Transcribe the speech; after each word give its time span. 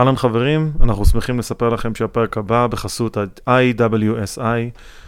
אהלן 0.00 0.16
חברים, 0.16 0.72
אנחנו 0.80 1.04
שמחים 1.04 1.38
לספר 1.38 1.68
לכם 1.68 1.94
שהפרק 1.94 2.36
הבא 2.36 2.66
בחסות 2.66 3.16
ה-IWSI, 3.16 4.40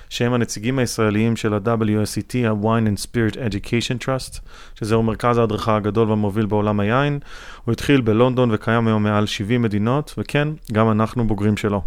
שהם 0.08 0.32
הנציגים 0.32 0.78
הישראליים 0.78 1.36
של 1.36 1.54
ה-WSET, 1.54 2.48
ה-Wine 2.48 2.86
and 2.86 3.06
Spirit 3.06 3.34
Education 3.34 4.04
Trust, 4.04 4.40
שזהו 4.74 5.02
מרכז 5.02 5.38
ההדרכה 5.38 5.76
הגדול 5.76 6.08
והמוביל 6.08 6.46
בעולם 6.46 6.80
היין. 6.80 7.18
הוא 7.64 7.72
התחיל 7.72 8.00
בלונדון 8.00 8.50
וקיים 8.52 8.86
היום 8.86 9.02
מעל 9.02 9.26
70 9.26 9.62
מדינות, 9.62 10.14
וכן, 10.18 10.48
גם 10.72 10.90
אנחנו 10.90 11.26
בוגרים 11.26 11.56
שלו. 11.56 11.82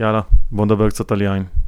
יאללה, 0.00 0.20
בואו 0.50 0.66
נדבר 0.66 0.88
קצת 0.88 1.12
על 1.12 1.22
יין. 1.22 1.65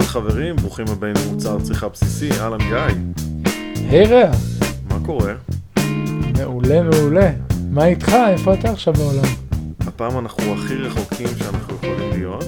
אהלן 0.00 0.10
חברים, 0.12 0.56
ברוכים 0.56 0.86
הבאים 0.88 1.14
למוצר 1.26 1.60
צריכה 1.60 1.88
בסיסי, 1.88 2.30
אהלן 2.40 2.58
גיא. 2.58 2.96
היי 3.90 4.06
רע, 4.06 4.30
מה 4.88 5.06
קורה? 5.06 5.34
מעולה 6.38 6.82
מעולה. 6.82 7.30
מה 7.70 7.86
איתך? 7.86 8.12
איפה 8.28 8.54
אתה 8.54 8.70
עכשיו 8.70 8.94
בעולם? 8.94 9.24
הפעם 9.80 10.18
אנחנו 10.18 10.54
הכי 10.54 10.74
רחוקים 10.74 11.26
שאנחנו 11.38 11.74
יכולים 11.74 12.10
להיות. 12.10 12.44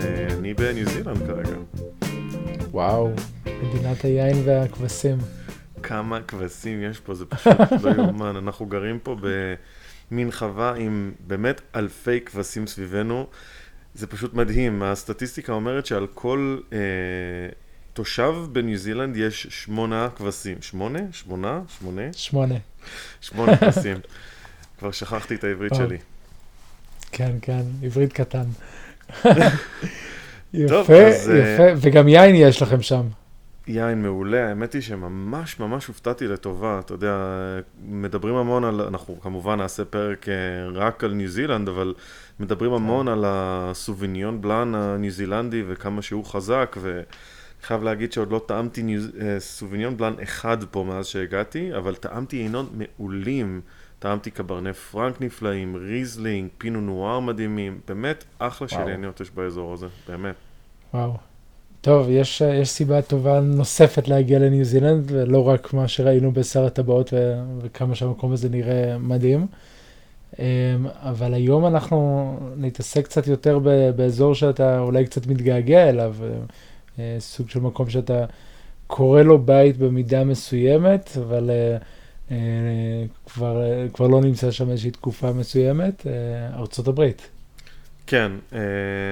אה, 0.00 0.26
אני 0.38 0.54
בניו 0.54 0.88
זילנד 0.88 1.18
כרגע. 1.26 1.56
וואו, 2.70 3.10
מדינת 3.46 4.04
היין 4.04 4.42
והכבשים. 4.44 5.18
כמה 5.82 6.20
כבשים 6.20 6.82
יש 6.82 7.00
פה, 7.00 7.14
זה 7.14 7.24
פשוט 7.24 7.52
לא 7.82 7.90
יאומן. 7.90 8.36
אנחנו 8.36 8.66
גרים 8.66 8.98
פה 9.02 9.16
במין 10.10 10.30
חווה 10.30 10.74
עם 10.74 11.12
באמת 11.26 11.60
אלפי 11.76 12.20
כבשים 12.20 12.66
סביבנו. 12.66 13.26
זה 13.94 14.06
פשוט 14.06 14.34
מדהים. 14.34 14.82
הסטטיסטיקה 14.82 15.52
אומרת 15.52 15.86
שעל 15.86 16.06
כל 16.14 16.58
אה, 16.72 16.78
תושב 17.92 18.34
בניו 18.52 18.76
זילנד 18.78 19.16
יש 19.16 19.46
שמונה 19.50 20.08
כבשים. 20.16 20.62
שמונה? 20.62 20.98
שמונה? 21.12 21.60
שמונה? 21.68 22.02
שמונה. 22.12 22.54
שמונה 23.20 23.56
כבשים. 23.60 23.96
כבר 24.78 24.90
שכחתי 24.90 25.34
את 25.34 25.44
העברית. 25.44 25.74
שלי. 25.74 25.98
כן, 27.12 27.32
כן, 27.42 27.62
עברית 27.82 28.12
קטן. 28.12 28.44
טוב, 30.68 30.84
יפה, 30.84 31.06
אז, 31.06 31.30
אה, 31.30 31.54
יפה, 31.54 31.62
וגם 31.76 32.08
יין 32.08 32.34
יש 32.34 32.62
לכם 32.62 32.82
שם. 32.82 33.08
יין 33.66 34.02
מעולה, 34.02 34.48
האמת 34.48 34.72
היא 34.72 34.82
שממש 34.82 35.60
ממש 35.60 35.86
הופתעתי 35.86 36.28
לטובה, 36.28 36.78
אתה 36.78 36.94
יודע, 36.94 37.16
מדברים 37.84 38.34
המון 38.34 38.64
על, 38.64 38.80
אנחנו 38.80 39.20
כמובן 39.20 39.58
נעשה 39.58 39.84
פרק 39.84 40.28
אה, 40.28 40.34
רק 40.74 41.04
על 41.04 41.12
ניו 41.12 41.28
זילנד, 41.28 41.68
אבל 41.68 41.94
מדברים 42.40 42.72
המון 42.72 43.08
על 43.08 43.24
הסוביניון 43.26 44.40
בלאן 44.40 44.74
הניו 44.74 45.10
זילנדי 45.10 45.62
וכמה 45.66 46.02
שהוא 46.02 46.24
חזק, 46.24 46.76
וחייב 46.80 47.82
להגיד 47.82 48.12
שעוד 48.12 48.32
לא 48.32 48.40
טעמתי 48.46 48.82
ניו, 48.82 49.00
אה, 49.20 49.40
סוביניון 49.40 49.96
בלאן 49.96 50.14
אחד 50.22 50.64
פה 50.70 50.84
מאז 50.88 51.06
שהגעתי, 51.06 51.76
אבל 51.76 51.94
טעמתי 51.94 52.36
יינות 52.36 52.70
מעולים, 52.72 53.60
טעמתי 53.98 54.30
קברנה 54.30 54.72
פרנק 54.72 55.20
נפלאים, 55.20 55.76
ריזלינג, 55.76 56.48
פינו 56.58 56.80
נואר 56.80 57.20
מדהימים, 57.20 57.80
באמת 57.88 58.24
אחלה 58.38 58.68
של. 58.68 58.88
יינות 58.88 59.20
יש 59.20 59.30
באזור 59.30 59.72
הזה, 59.72 59.86
באמת. 60.08 60.34
וואו. 60.94 61.31
טוב, 61.82 62.10
יש, 62.10 62.40
יש 62.40 62.70
סיבה 62.70 63.02
טובה 63.02 63.40
נוספת 63.40 64.08
להגיע 64.08 64.38
לניו 64.38 64.64
זילנד, 64.64 65.04
ולא 65.12 65.48
רק 65.48 65.74
מה 65.74 65.88
שראינו 65.88 66.32
בשר 66.32 66.64
הטבעות 66.64 67.12
ו- 67.12 67.42
וכמה 67.62 67.94
שהמקום 67.94 68.32
הזה 68.32 68.48
נראה 68.48 68.98
מדהים. 68.98 69.46
אמ, 70.38 70.44
אבל 70.86 71.34
היום 71.34 71.66
אנחנו 71.66 72.36
נתעסק 72.56 73.04
קצת 73.04 73.26
יותר 73.26 73.58
ב- 73.58 73.90
באזור 73.96 74.34
שאתה 74.34 74.80
אולי 74.80 75.06
קצת 75.06 75.26
מתגעגע 75.26 75.88
אליו, 75.88 76.14
אה, 76.98 77.16
סוג 77.18 77.48
של 77.50 77.60
מקום 77.60 77.90
שאתה 77.90 78.24
קורא 78.86 79.22
לו 79.22 79.38
בית 79.38 79.76
במידה 79.76 80.24
מסוימת, 80.24 81.10
אבל 81.16 81.50
אה, 81.50 81.76
אה, 82.30 82.36
כבר, 83.26 83.62
אה, 83.62 83.86
כבר 83.92 84.06
לא 84.06 84.20
נמצא 84.20 84.50
שם 84.50 84.70
איזושהי 84.70 84.90
תקופה 84.90 85.32
מסוימת, 85.32 86.06
אה, 86.06 86.12
ארצות 86.58 86.88
הברית. 86.88 87.28
כן, 88.06 88.32
אה, 88.52 88.58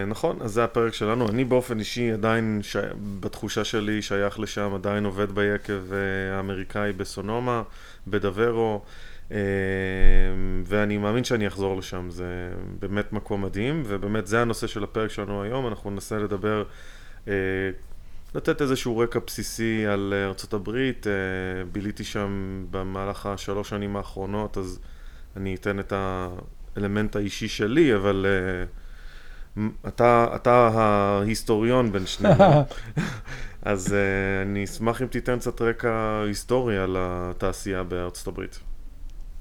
נכון, 0.07 0.39
אז 0.41 0.53
זה 0.53 0.65
הפרק 0.65 0.95
שלנו. 0.95 1.29
אני 1.29 1.45
באופן 1.45 1.79
אישי 1.79 2.13
עדיין, 2.13 2.61
ש... 2.63 2.77
בתחושה 3.21 3.65
שלי, 3.65 4.03
שייך 4.03 4.41
לשם, 4.41 4.75
עדיין 4.75 5.05
עובד 5.05 5.33
ביקב 5.33 5.93
האמריקאי 6.37 6.93
בסונומה, 6.93 7.63
בדוורו, 8.07 8.83
אה, 9.33 9.39
ואני 10.65 10.99
מאמין 10.99 11.25
שאני 11.25 11.47
אחזור 11.47 11.77
לשם. 11.77 12.11
זה 12.11 12.53
באמת 12.79 13.13
מקום 13.13 13.43
מדהים, 13.45 13.83
ובאמת 13.87 14.27
זה 14.27 14.41
הנושא 14.41 14.67
של 14.67 14.85
הפרק 14.85 15.11
שלנו 15.11 15.43
היום. 15.43 15.67
אנחנו 15.67 15.91
ננסה 15.91 16.19
לדבר, 16.19 16.65
אה, 17.29 17.33
לתת 18.35 18.63
איזשהו 18.63 18.99
רקע 18.99 19.19
בסיסי 19.27 19.87
על. 19.87 20.15
אה, 21.07 21.65
ביליתי 21.73 22.05
שם 22.05 22.65
במהלך 22.71 23.27
השלוש 23.27 23.69
שנים 23.69 23.97
האחרונות, 23.97 24.59
אז 24.59 24.79
אני 25.37 25.55
אתן 25.55 25.81
את 25.81 25.93
האלמנט 26.77 27.17
האישי 27.17 27.49
שלי, 27.49 27.95
אבל... 27.95 28.27
אה, 28.29 28.65
אתה, 29.89 30.27
אתה 30.35 30.71
ההיסטוריון 30.75 31.93
בין 31.93 32.07
שנינו, 32.07 32.45
אז 33.63 33.87
uh, 33.87 33.93
אני 34.47 34.65
אשמח 34.65 35.03
אם 35.03 35.07
תיתן 35.07 35.39
קצת 35.39 35.63
רקע 35.63 36.23
היסטורי 36.27 36.79
על 36.79 36.97
התעשייה 36.99 37.83
בארצות 37.83 38.27
הברית. 38.27 38.59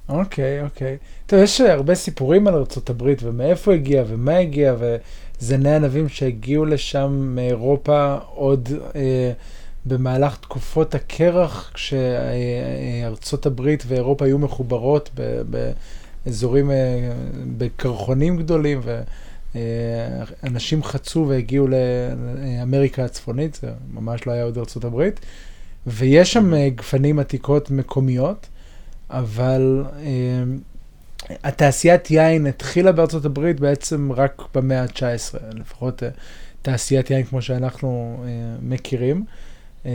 אוקיי, 0.09 0.61
אוקיי. 0.61 0.97
טוב, 1.25 1.39
יש 1.39 1.61
הרבה 1.61 1.95
סיפורים 1.95 2.47
על 2.47 2.53
ארה"ב 2.53 3.13
ומאיפה 3.21 3.73
הגיע 3.73 4.03
ומה 4.07 4.37
הגיע, 4.37 4.75
וזני 4.79 5.75
ענבים 5.75 6.09
שהגיעו 6.09 6.65
לשם 6.65 7.31
מאירופה 7.35 8.17
עוד 8.33 8.69
אה, 8.95 9.31
במהלך 9.85 10.37
תקופות 10.37 10.95
הקרח, 10.95 11.71
כשארצות 11.73 13.45
הברית 13.45 13.83
ואירופה 13.87 14.25
היו 14.25 14.37
מחוברות 14.37 15.09
ב- 15.15 15.41
באזורים, 15.41 15.98
אה, 16.27 16.31
בקרחונים 17.57 18.37
גדולים, 18.37 18.81
ואנשים 19.55 20.83
חצו 20.83 21.25
והגיעו 21.29 21.67
לאמריקה 21.67 23.05
הצפונית, 23.05 23.59
זה 23.61 23.71
ממש 23.93 24.27
לא 24.27 24.31
היה 24.31 24.43
עוד 24.43 24.57
ארצות 24.57 24.83
הברית, 24.85 25.19
ויש 25.87 26.33
שם 26.33 26.53
אה, 26.53 26.69
גפנים 26.69 27.19
עתיקות 27.19 27.71
מקומיות. 27.71 28.47
אבל 29.09 29.85
אה, 30.03 30.43
התעשיית 31.43 32.11
יין 32.11 32.45
התחילה 32.45 32.91
בארצות 32.91 33.25
הברית 33.25 33.59
בעצם 33.59 34.11
רק 34.11 34.43
במאה 34.55 34.81
ה-19, 34.81 35.37
לפחות 35.53 36.03
תעשיית 36.61 37.11
יין 37.11 37.23
כמו 37.23 37.41
שאנחנו 37.41 38.23
מכירים. 38.61 39.25
אה. 39.85 39.91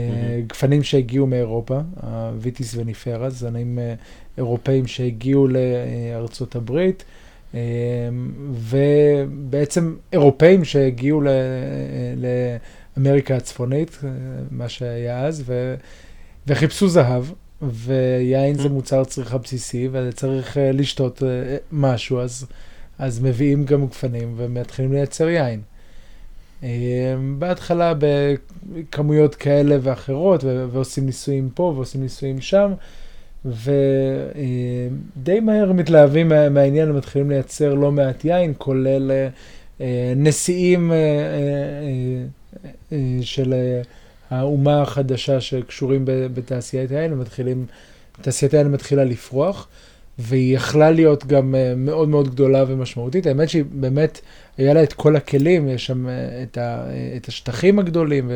גפנים 0.47 0.83
שהגיעו 0.83 1.27
מאירופה, 1.27 1.79
הוויטיס 2.03 2.75
וניפרה, 2.77 3.29
זנים 3.29 3.79
אה, 3.79 3.93
אירופאים 4.37 4.87
שהגיעו 4.87 5.47
לארצות 5.47 6.55
הברית, 6.55 7.03
אה, 7.55 7.59
ובעצם 8.51 9.95
אירופאים 10.13 10.65
שהגיעו 10.65 11.21
ל- 11.21 11.27
אה, 11.27 12.13
לאמריקה 12.97 13.35
הצפונית, 13.35 13.99
אה, 14.03 14.09
מה 14.51 14.69
שהיה 14.69 15.25
אז, 15.25 15.43
ו- 15.45 15.75
וחיפשו 16.47 16.87
זהב. 16.87 17.25
ויין 17.61 18.55
זה 18.55 18.69
מוצר 18.69 19.03
צריכה 19.03 19.37
בסיסי, 19.37 19.89
וצריך 19.91 20.57
אה, 20.57 20.71
לשתות 20.71 21.23
אה, 21.23 21.57
משהו, 21.71 22.19
אז, 22.19 22.45
אז 22.99 23.19
מביאים 23.19 23.65
גם 23.65 23.87
גפנים 23.87 24.33
ומתחילים 24.37 24.93
לייצר 24.93 25.27
יין. 25.29 25.61
אה, 26.63 26.69
בהתחלה 27.39 27.93
בכמויות 27.97 29.35
כאלה 29.35 29.77
ואחרות, 29.81 30.43
ועושים 30.43 31.05
ניסויים 31.05 31.49
פה 31.53 31.73
ועושים 31.75 32.01
ניסויים 32.01 32.41
שם, 32.41 32.71
ודי 33.45 33.69
מהר 35.41 35.71
מתלהבים 35.73 36.29
מה- 36.29 36.49
מהעניין 36.49 36.91
ומתחילים 36.91 37.29
לייצר 37.29 37.73
לא 37.73 37.91
מעט 37.91 38.25
יין, 38.25 38.53
כולל 38.57 39.11
אה, 39.11 39.27
אה, 39.81 40.13
נשיאים 40.15 40.91
אה, 40.91 40.97
של... 43.21 43.53
האומה 44.29 44.81
החדשה 44.81 45.41
שקשורים 45.41 46.01
בתעשיית 46.05 46.91
היין, 46.91 47.13
ומתחילים, 47.13 47.65
תעשיית 48.21 48.53
היין 48.53 48.71
מתחילה 48.71 49.03
לפרוח, 49.03 49.67
והיא 50.19 50.55
יכלה 50.55 50.91
להיות 50.91 51.25
גם 51.25 51.55
מאוד 51.77 52.09
מאוד 52.09 52.29
גדולה 52.29 52.63
ומשמעותית. 52.67 53.27
האמת 53.27 53.49
שהיא 53.49 53.63
באמת, 53.71 54.21
היה 54.57 54.73
לה 54.73 54.83
את 54.83 54.93
כל 54.93 55.15
הכלים, 55.15 55.67
יש 55.69 55.85
שם 55.85 56.07
אה, 56.09 56.13
את, 56.43 56.57
ה, 56.57 56.61
אה, 56.89 57.13
את 57.17 57.27
השטחים 57.27 57.79
הגדולים 57.79 58.31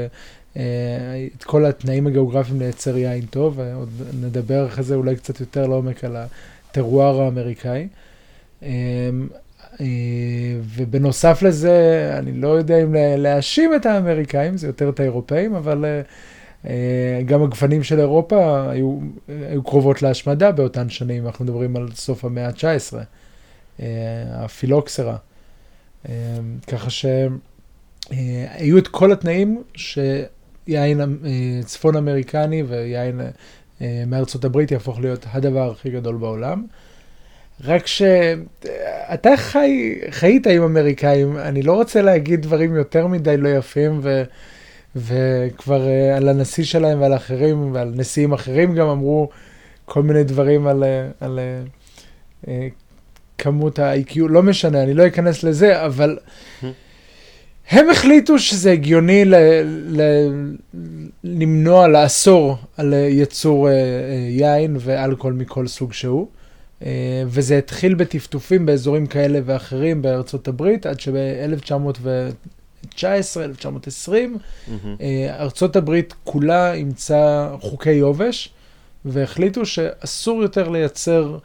ואת 0.56 1.44
כל 1.44 1.66
התנאים 1.66 2.08
הגיאוגרפיים 2.08 2.60
לייצר 2.60 2.98
יין 2.98 3.26
טוב, 3.26 3.54
ועוד 3.60 3.90
נדבר 4.22 4.68
אחרי 4.68 4.84
זה 4.84 4.96
אולי 4.96 5.16
קצת 5.16 5.40
יותר 5.40 5.68
לעומק 5.68 6.04
על 6.04 6.16
הטרואר 6.16 7.22
האמריקאי. 7.22 7.88
אה, 8.64 8.70
אה, 9.82 9.86
ובנוסף 10.76 11.42
לזה, 11.42 11.76
אני 12.18 12.32
לא 12.32 12.48
יודע 12.48 12.84
אם 12.84 12.94
לה- 12.94 13.16
להאשים 13.18 13.76
את 13.76 13.86
האמריקאים, 13.86 14.58
זה 14.58 14.68
יותר 14.68 14.90
את 14.90 15.00
האירופאים, 15.00 15.56
אבל 15.56 15.86
אה, 15.86 16.02
אה, 16.70 17.22
גם 17.26 17.44
הגוונים 17.44 17.84
של 17.84 18.00
אירופה 18.00 18.70
היו, 18.72 19.00
היו 19.50 19.64
קרובות 19.64 20.02
להשמדה 20.02 20.52
באותן 20.52 20.90
שנים, 20.90 21.26
אנחנו 21.26 21.46
מדברים 21.46 21.76
על 21.76 21.88
סוף 21.96 22.26
המאה 22.26 22.48
ה-19, 22.48 22.96
אה, 23.80 23.86
הפילוקסרה. 24.32 25.16
אה, 26.10 26.14
ככה 26.68 26.90
שהיו 26.90 28.78
את 28.78 28.88
כל 28.88 29.12
התנאים 29.12 29.64
יין 30.68 31.02
צפון 31.66 31.96
אמריקני 31.96 32.64
ויין 32.64 33.22
מארצות 34.08 34.46
הברית 34.46 34.72
יהפוך 34.72 35.00
להיות 35.00 35.26
הדבר 35.32 35.72
הכי 35.72 35.90
גדול 35.90 36.18
בעולם. 36.18 36.66
רק 37.64 37.88
שאתה 37.88 39.30
חי, 39.38 40.00
חיית 40.10 40.48
עם 40.48 40.64
אמריקאים, 40.64 41.38
אני 41.38 41.62
לא 41.62 41.74
רוצה 41.74 42.02
להגיד 42.02 42.42
דברים 42.42 42.76
יותר 42.76 43.08
מדי 43.08 43.38
לא 43.38 43.50
יפים, 43.50 44.00
ו, 44.04 44.24
וכבר 44.96 45.82
על 46.18 46.30
הנשיא 46.30 46.64
שלהם 46.64 47.02
ועל 47.02 47.16
אחרים, 47.16 47.74
ועל 47.74 47.94
נשיאים 47.96 48.34
אחרים 48.34 48.76
גם 48.76 48.88
אמרו 48.88 49.30
כל 49.86 50.04
מיני 50.04 50.24
דברים 50.24 50.68
על, 50.68 50.84
על 51.20 51.40
כמות 53.40 53.80
ה-IQ, 53.80 54.20
לא 54.30 54.44
משנה, 54.44 54.84
אני 54.84 54.94
לא 54.94 55.08
אכנס 55.08 55.44
לזה, 55.44 55.86
אבל 55.86 56.18
הם 57.70 57.90
החליטו 57.90 58.40
שזה 58.40 58.72
הגיוני 58.72 59.26
ל, 59.26 59.36
ל, 59.88 60.02
למנוע, 61.24 61.88
לאסור 61.88 62.58
על 62.78 62.94
ייצור 62.94 63.70
אה, 63.70 63.74
אה, 63.74 63.78
יין 64.30 64.78
ואלכוהול 64.80 65.34
מכל 65.34 65.68
סוג 65.68 65.94
שהוא. 65.94 66.28
אה, 66.86 67.24
וזה 67.28 67.58
התחיל 67.58 67.96
בטפטופים 67.96 68.66
באזורים 68.66 69.08
כאלה 69.08 69.40
ואחרים 69.46 70.02
בארצות 70.02 70.48
הברית, 70.48 70.86
עד 70.86 71.00
שב-1919, 71.00 73.06
1920, 73.40 74.38
mm-hmm. 74.38 74.72
ארצות 75.40 75.76
הברית 75.76 76.14
כולה 76.24 76.74
אימצה 76.74 77.50
חוקי 77.62 77.92
יובש, 77.92 78.50
והחליטו 79.06 79.66
שאסור 79.66 80.42
יותר 80.42 80.70
לייצר 80.70 81.34
אה, 81.34 81.40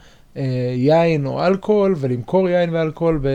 יין 0.76 1.26
או 1.26 1.46
אלכוהול 1.46 1.94
ולמכור 1.98 2.48
יין 2.48 2.70
ואלכוהול 2.74 3.20
אה, 3.24 3.30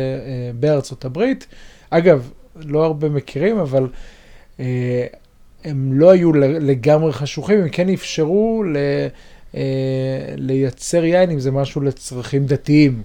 בארצות 0.54 1.06
הברית. 1.06 1.48
אגב, 1.90 2.32
לא 2.56 2.86
הרבה 2.86 3.10
מכירים, 3.10 3.58
אבל 3.58 3.88
אה, 4.60 5.06
הם 5.64 5.94
לא 5.94 6.12
היו 6.12 6.34
לגמרי 6.34 7.14
חשוכים, 7.14 7.62
הם 7.62 7.70
כן 7.70 7.90
אפשרו 7.90 8.64
ל, 8.64 8.78
לייצר 10.38 11.04
יין 11.04 11.32
אם 11.32 11.40
זה 11.40 11.52
משהו 11.52 11.82
לצרכים 11.82 12.46
דתיים. 12.46 13.02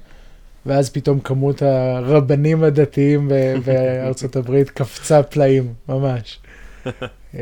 ואז 0.67 0.91
פתאום 0.91 1.21
כמות 1.21 1.63
הרבנים 1.63 2.65
הדתיים 2.65 3.29
בארצות 3.65 4.37
הברית 4.37 4.71
קפצה 4.71 5.23
פלאים, 5.23 5.73
ממש. 5.89 6.39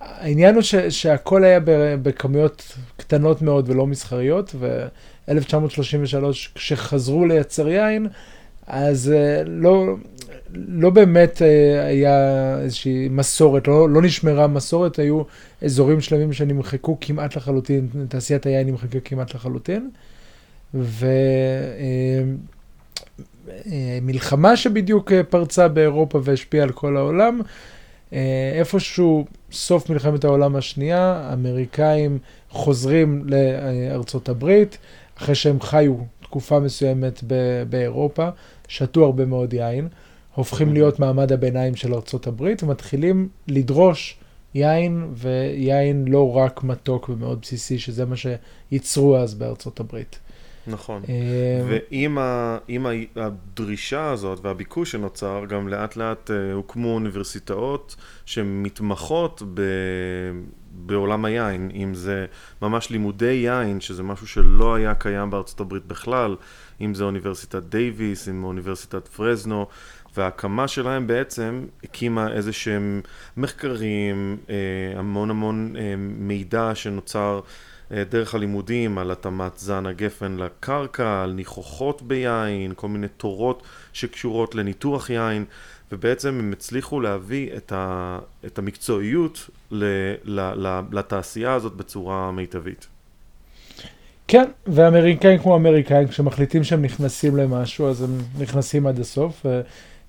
העניין 0.00 0.54
הוא 0.54 0.62
ש, 0.62 0.74
שהכל 0.74 1.44
היה 1.44 1.60
בכמויות 2.02 2.76
קטנות 2.96 3.42
מאוד 3.42 3.70
ולא 3.70 3.86
מסחריות, 3.86 4.54
ו-1933, 4.58 6.24
כשחזרו 6.54 7.26
לייצר 7.26 7.68
יין, 7.68 8.06
אז 8.66 9.12
uh, 9.14 9.48
לא, 9.48 9.86
לא 10.54 10.90
באמת 10.90 11.38
uh, 11.38 11.42
היה 11.86 12.58
איזושהי 12.60 13.08
מסורת, 13.08 13.68
לא, 13.68 13.90
לא 13.90 14.02
נשמרה 14.02 14.46
מסורת, 14.46 14.98
היו 14.98 15.22
אזורים 15.64 16.00
שלמים 16.00 16.32
שנמחקו 16.32 16.96
כמעט 17.00 17.36
לחלוטין, 17.36 17.88
תעשיית 18.08 18.46
היין 18.46 18.66
נמחקה 18.66 19.00
כמעט 19.00 19.34
לחלוטין. 19.34 19.90
ומלחמה 23.54 24.52
uh, 24.52 24.56
שבדיוק 24.56 25.12
פרצה 25.28 25.68
באירופה 25.68 26.20
והשפיעה 26.24 26.64
על 26.64 26.72
כל 26.72 26.96
העולם, 26.96 27.40
אה, 27.40 27.44
איפשהו 28.58 29.24
סוף 29.52 29.90
מלחמת 29.90 30.24
העולם 30.24 30.56
השנייה, 30.56 31.22
האמריקאים 31.30 32.18
חוזרים 32.50 33.22
לארצות 33.24 34.28
הברית, 34.28 34.78
אחרי 35.18 35.34
שהם 35.34 35.60
חיו 35.60 35.94
תקופה 36.20 36.60
מסוימת 36.60 37.22
באירופה, 37.68 38.28
שתו 38.68 39.04
הרבה 39.04 39.24
מאוד 39.24 39.52
יין, 39.54 39.88
הופכים 40.34 40.72
להיות 40.72 41.00
מעמד 41.00 41.32
הביניים 41.32 41.76
של 41.76 41.94
ארצות 41.94 42.26
הברית 42.26 42.62
ומתחילים 42.62 43.28
לדרוש 43.48 44.18
יין, 44.54 45.08
ויין 45.14 46.04
לא 46.08 46.36
רק 46.36 46.64
מתוק 46.64 47.08
ומאוד 47.08 47.38
בסיסי, 47.42 47.78
שזה 47.78 48.04
מה 48.04 48.14
שייצרו 48.16 49.16
אז 49.16 49.34
בארצות 49.34 49.80
הברית. 49.80 50.18
נכון, 50.68 51.02
אה, 51.08 51.78
ועם 51.90 52.86
הדרישה 53.16 54.10
הזאת 54.10 54.38
והביקוש 54.42 54.92
שנוצר, 54.92 55.44
גם 55.48 55.68
לאט 55.68 55.96
לאט 55.96 56.30
אה, 56.30 56.52
הוקמו 56.52 56.94
אוניברסיטאות 56.94 57.96
שמתמחות 58.26 59.42
ב, 59.54 59.60
בעולם 60.70 61.24
היין, 61.24 61.70
אם 61.74 61.94
זה 61.94 62.26
ממש 62.62 62.90
לימודי 62.90 63.32
יין, 63.32 63.80
שזה 63.80 64.02
משהו 64.02 64.26
שלא 64.26 64.74
היה 64.74 64.94
קיים 64.94 65.30
בארצות 65.30 65.60
הברית 65.60 65.86
בכלל, 65.86 66.36
אם 66.80 66.94
זה 66.94 67.04
אוניברסיטת 67.04 67.62
דייוויס, 67.62 68.28
אם 68.28 68.44
אוניברסיטת 68.44 69.08
פרזנו, 69.08 69.66
וההקמה 70.16 70.68
שלהם 70.68 71.06
בעצם 71.06 71.64
הקימה 71.84 72.32
איזה 72.32 72.52
שהם 72.52 73.00
מחקרים, 73.36 74.36
אה, 74.50 74.54
המון 74.98 75.30
המון 75.30 75.74
מידע 75.98 76.70
שנוצר 76.74 77.40
דרך 77.90 78.34
הלימודים 78.34 78.98
על 78.98 79.10
התאמת 79.10 79.58
זן 79.58 79.86
הגפן 79.86 80.36
לקרקע, 80.36 81.22
על 81.22 81.32
ניחוחות 81.32 82.02
ביין, 82.02 82.72
כל 82.76 82.88
מיני 82.88 83.08
תורות 83.08 83.62
שקשורות 83.92 84.54
לניתוח 84.54 85.10
יין, 85.10 85.44
ובעצם 85.92 86.28
הם 86.28 86.52
הצליחו 86.52 87.00
להביא 87.00 87.50
את, 87.56 87.72
ה, 87.72 88.18
את 88.46 88.58
המקצועיות 88.58 89.50
ל, 89.70 89.84
ל, 90.24 90.40
ל, 90.66 90.80
לתעשייה 90.92 91.54
הזאת 91.54 91.72
בצורה 91.72 92.30
מיטבית. 92.30 92.86
כן, 94.28 94.44
ואמריקאים 94.66 95.38
כמו 95.38 95.56
אמריקאים, 95.56 96.08
כשמחליטים 96.08 96.64
שהם 96.64 96.82
נכנסים 96.82 97.36
למשהו, 97.36 97.88
אז 97.88 98.02
הם 98.02 98.18
נכנסים 98.38 98.86
עד 98.86 99.00
הסוף. 99.00 99.46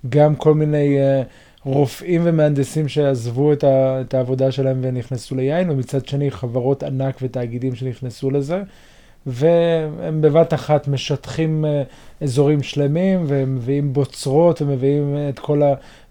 גם 0.09 0.35
כל 0.35 0.53
מיני 0.53 0.97
uh, 0.97 1.25
רופאים 1.65 2.21
ומהנדסים 2.23 2.87
שעזבו 2.87 3.53
את, 3.53 3.63
ה, 3.63 4.01
את 4.01 4.13
העבודה 4.13 4.51
שלהם 4.51 4.79
ונכנסו 4.81 5.35
ליין, 5.35 5.69
ומצד 5.69 6.05
שני 6.05 6.31
חברות 6.31 6.83
ענק 6.83 7.15
ותאגידים 7.21 7.75
שנכנסו 7.75 8.31
לזה, 8.31 8.63
והם 9.25 10.21
בבת 10.21 10.53
אחת 10.53 10.87
משטחים 10.87 11.65
אה, 11.65 11.83
אזורים 12.21 12.63
שלמים, 12.63 13.23
והם 13.27 13.55
מביאים 13.55 13.93
בוצרות, 13.93 14.61
ומביאים 14.61 15.15
את 15.29 15.39
כל 15.39 15.61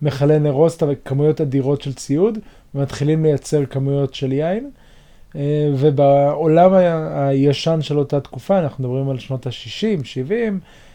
המכלי 0.02 0.38
נרוסטה 0.38 0.86
וכמויות 0.88 1.40
אדירות 1.40 1.82
של 1.82 1.94
ציוד, 1.94 2.38
ומתחילים 2.74 3.24
לייצר 3.24 3.66
כמויות 3.66 4.14
של 4.14 4.32
יין. 4.32 4.70
אה, 5.36 5.70
ובעולם 5.76 6.72
הישן 7.14 7.82
של 7.82 7.98
אותה 7.98 8.20
תקופה, 8.20 8.58
אנחנו 8.58 8.84
מדברים 8.84 9.10
על 9.10 9.18
שנות 9.18 9.46
ה-60, 9.46 10.04
70, 10.04 10.60
אה, 10.62 10.88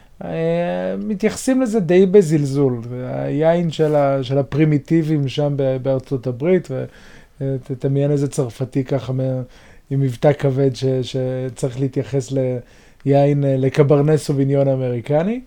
מתייחסים 0.98 1.62
לזה 1.62 1.80
די 1.80 2.06
בזלזול. 2.06 2.81
היין 3.04 3.71
של, 3.71 3.95
ה, 3.95 4.24
של 4.24 4.38
הפרימיטיבים 4.38 5.27
שם 5.27 5.54
בארצות 5.81 6.27
הברית, 6.27 6.68
ותדמיין 7.42 8.12
איזה 8.12 8.27
צרפתי 8.27 8.83
ככה 8.83 9.13
עם 9.89 10.00
מבטא 10.00 10.33
כבד 10.33 10.75
ש, 10.75 10.86
שצריך 11.01 11.79
להתייחס 11.79 12.34
ליין, 13.05 13.43
לקברנס 13.48 14.24
סוביניון 14.25 14.67
אמריקני. 14.67 15.41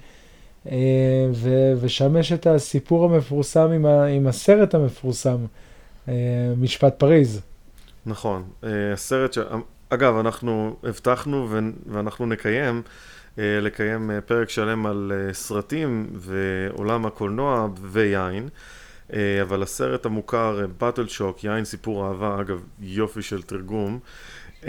אה, 0.70 1.28
ו, 1.32 1.72
ושם 1.80 2.16
יש 2.16 2.32
את 2.32 2.46
הסיפור 2.46 3.04
המפורסם 3.04 3.70
עם, 3.70 3.86
ה, 3.86 4.04
עם 4.04 4.26
הסרט 4.26 4.74
המפורסם, 4.74 5.36
אה, 6.08 6.14
משפט 6.58 6.98
פריז. 6.98 7.40
נכון, 8.06 8.42
הסרט 8.92 9.32
ש... 9.32 9.38
אגב, 9.88 10.16
אנחנו 10.16 10.76
הבטחנו 10.84 11.48
ואנחנו 11.86 12.26
נקיים. 12.26 12.82
אה, 13.38 13.60
לקיים 13.60 14.10
אה, 14.10 14.20
פרק 14.20 14.50
שלם 14.50 14.86
על 14.86 15.12
אה, 15.14 15.34
סרטים 15.34 16.06
ועולם 16.12 17.06
הקולנוע 17.06 17.68
ויין. 17.82 18.48
אבל 19.42 19.62
הסרט 19.62 20.06
המוכר, 20.06 20.66
באטל 20.78 21.06
שוק, 21.08 21.44
יין 21.44 21.64
סיפור 21.64 22.06
אהבה, 22.08 22.40
אגב, 22.40 22.62
יופי 22.80 23.22
של 23.22 23.42
תרגום. 23.42 23.98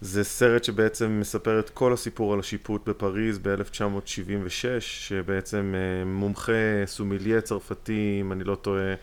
זה 0.00 0.24
סרט 0.24 0.64
שבעצם 0.64 1.20
מספר 1.20 1.60
את 1.60 1.70
כל 1.70 1.92
הסיפור 1.92 2.32
על 2.32 2.40
השיפוט 2.40 2.88
בפריז 2.88 3.38
ב-1976, 3.38 4.80
שבעצם 4.80 5.74
מומחה 6.06 6.86
סומיליה 6.86 7.40
צרפתי, 7.40 8.18
אם 8.20 8.32
אני 8.32 8.44
לא 8.44 8.54
טועה, 8.54 8.94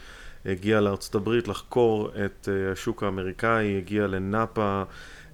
הגיע 0.46 0.82
לארצות 0.82 1.16
הברית 1.16 1.48
לחקור 1.48 2.12
את 2.26 2.50
השוק 2.72 3.04
האמריקאי, 3.04 3.78
הגיע 3.78 4.08
לנאפה, 4.08 4.84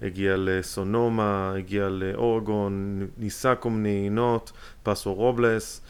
הגיע 0.03 0.36
לסונומה, 0.38 1.53
הגיע 1.57 1.89
לאורגון, 1.89 3.07
ניסה 3.17 3.55
כל 3.55 3.69
מיני 3.69 3.89
יינות, 3.89 4.51
פסו 4.83 5.13
רובלס, 5.13 5.81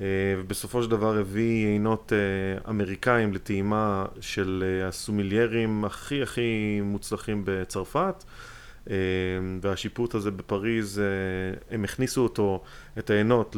אה, 0.00 0.06
ובסופו 0.38 0.82
של 0.82 0.90
דבר 0.90 1.18
הביא 1.18 1.66
יינות 1.66 2.12
אה, 2.12 2.70
אמריקאים 2.70 3.32
לטעימה 3.32 4.04
של 4.20 4.64
אה, 4.66 4.88
הסומיליירים 4.88 5.84
הכי 5.84 6.22
הכי 6.22 6.80
מוצלחים 6.84 7.42
בצרפת. 7.44 8.24
והשיפוט 9.62 10.14
הזה 10.14 10.30
בפריז, 10.30 11.02
הם 11.70 11.84
הכניסו 11.84 12.22
אותו, 12.22 12.62
את 12.98 13.10
העינות, 13.10 13.56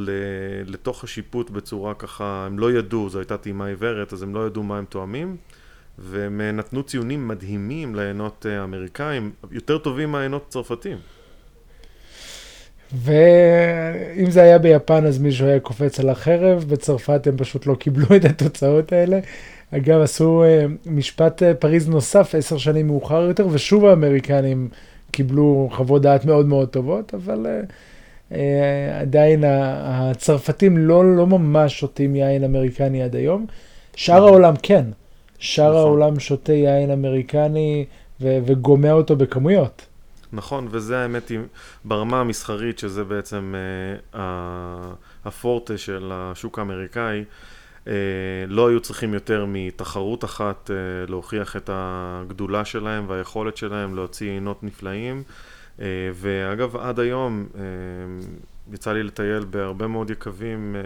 לתוך 0.67 1.05
השיפוט 1.05 1.51
בצורה 1.51 1.95
ככה, 1.95 2.45
הם 2.47 2.59
לא 2.59 2.73
ידעו, 2.73 3.09
זו 3.09 3.19
הייתה 3.19 3.37
טעימה 3.37 3.67
עיוורת, 3.67 4.13
אז 4.13 4.23
הם 4.23 4.35
לא 4.35 4.47
ידעו 4.47 4.63
מה 4.63 4.79
הם 4.79 4.85
תואמים. 4.85 5.37
והם 5.99 6.41
אה, 6.41 6.53
נתנו 6.53 6.83
ציונים 6.83 7.29
מדהימים 7.29 7.95
לעיינות 7.95 8.47
אה, 8.49 8.65
אמריקאים, 8.65 9.31
יותר 9.51 9.79
טובים 9.79 10.13
מהעיינות 10.13 10.47
צרפתים. 10.49 10.97
ואם 12.93 14.31
זה 14.31 14.43
היה 14.43 14.59
ביפן 14.59 15.07
אז 15.07 15.19
מישהו 15.19 15.47
היה 15.47 15.61
קופץ 15.61 16.01
על 16.01 16.09
החרב, 16.09 16.65
בצרפת 16.69 17.27
הם 17.27 17.37
פשוט 17.37 17.67
לא 17.67 17.75
קיבלו 17.75 18.17
את 18.17 18.25
התוצאות 18.25 18.93
האלה. 18.93 19.19
אגב, 19.71 20.01
עשו 20.01 20.45
משפט 20.87 21.43
פריז 21.59 21.89
נוסף 21.89 22.35
עשר 22.35 22.59
שנים 22.59 22.87
מאוחר 22.87 23.23
יותר, 23.23 23.47
ושוב 23.51 23.85
האמריקנים 23.85 24.69
קיבלו 25.11 25.69
חוות 25.73 26.03
דעת 26.03 26.25
מאוד 26.25 26.47
מאוד 26.47 26.69
טובות, 26.69 27.15
אבל 27.15 27.47
עדיין 29.01 29.45
הצרפתים 29.47 30.79
לא, 30.79 31.17
לא 31.17 31.27
ממש 31.27 31.81
שותים 31.81 32.17
יין 32.17 32.45
אמריקני 32.45 33.03
עד 33.03 33.17
היום. 33.17 33.47
שאר 33.97 34.27
העולם 34.27 34.55
כן. 34.63 34.85
שאר 35.45 35.69
נכון. 35.69 35.81
העולם 35.81 36.21
שותה 36.21 36.53
יין 36.53 36.91
אמריקני 36.91 37.85
ו- 38.21 38.39
וגומע 38.47 38.93
אותו 38.93 39.17
בכמויות. 39.17 39.87
נכון, 40.33 40.69
וזה 40.71 40.99
האמת 40.99 41.29
היא 41.29 41.39
ברמה 41.85 42.21
המסחרית, 42.21 42.79
שזה 42.79 43.05
בעצם 43.05 43.55
אה, 44.15 44.21
הפורטה 45.25 45.79
של 45.79 46.11
השוק 46.15 46.59
האמריקאי, 46.59 47.25
אה, 47.89 47.93
לא 48.49 48.69
היו 48.69 48.81
צריכים 48.81 49.15
יותר 49.15 49.45
מתחרות 49.49 50.25
אחת 50.25 50.71
אה, 50.71 50.77
להוכיח 51.09 51.57
את 51.57 51.71
הגדולה 51.73 52.65
שלהם 52.65 53.05
והיכולת 53.09 53.57
שלהם 53.57 53.95
להוציא 53.95 54.31
עינות 54.31 54.63
נפלאים. 54.63 55.23
אה, 55.81 55.87
ואגב, 56.15 56.77
עד 56.77 57.01
היום 57.01 57.47
אה, 57.55 57.63
יצא 58.73 58.93
לי 58.93 59.03
לטייל 59.03 59.45
בהרבה 59.51 59.87
מאוד 59.87 60.11
יקבים 60.11 60.77
אה, 60.77 60.81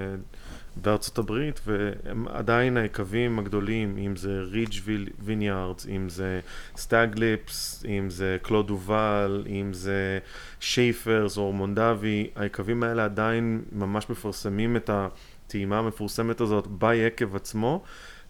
בארצות 0.82 1.18
הברית, 1.18 1.60
והם 1.66 2.28
עדיין 2.28 2.76
היקבים 2.76 3.38
הגדולים, 3.38 3.98
אם 3.98 4.16
זה 4.16 4.40
ריג' 4.40 4.74
Vineyards, 5.18 5.86
אם 5.86 6.08
זה 6.08 6.40
Stag's 6.76 7.35
Leap, 7.35 7.84
אם 7.88 8.10
זה 8.10 8.36
Clos 8.42 8.66
Du 8.66 8.92
Val, 8.92 9.44
אם 9.46 9.72
זה 9.72 10.18
Shafer 10.60 11.36
או 11.36 11.52
Mondavi, 11.52 12.30
היקבים 12.36 12.82
האלה 12.82 13.04
עדיין 13.04 13.62
ממש 13.72 14.10
מפרסמים 14.10 14.76
את 14.76 14.90
הטעימה 14.92 15.78
המפורסמת 15.78 16.40
הזאת 16.40 16.66
ביקב 16.66 17.36
עצמו. 17.36 17.82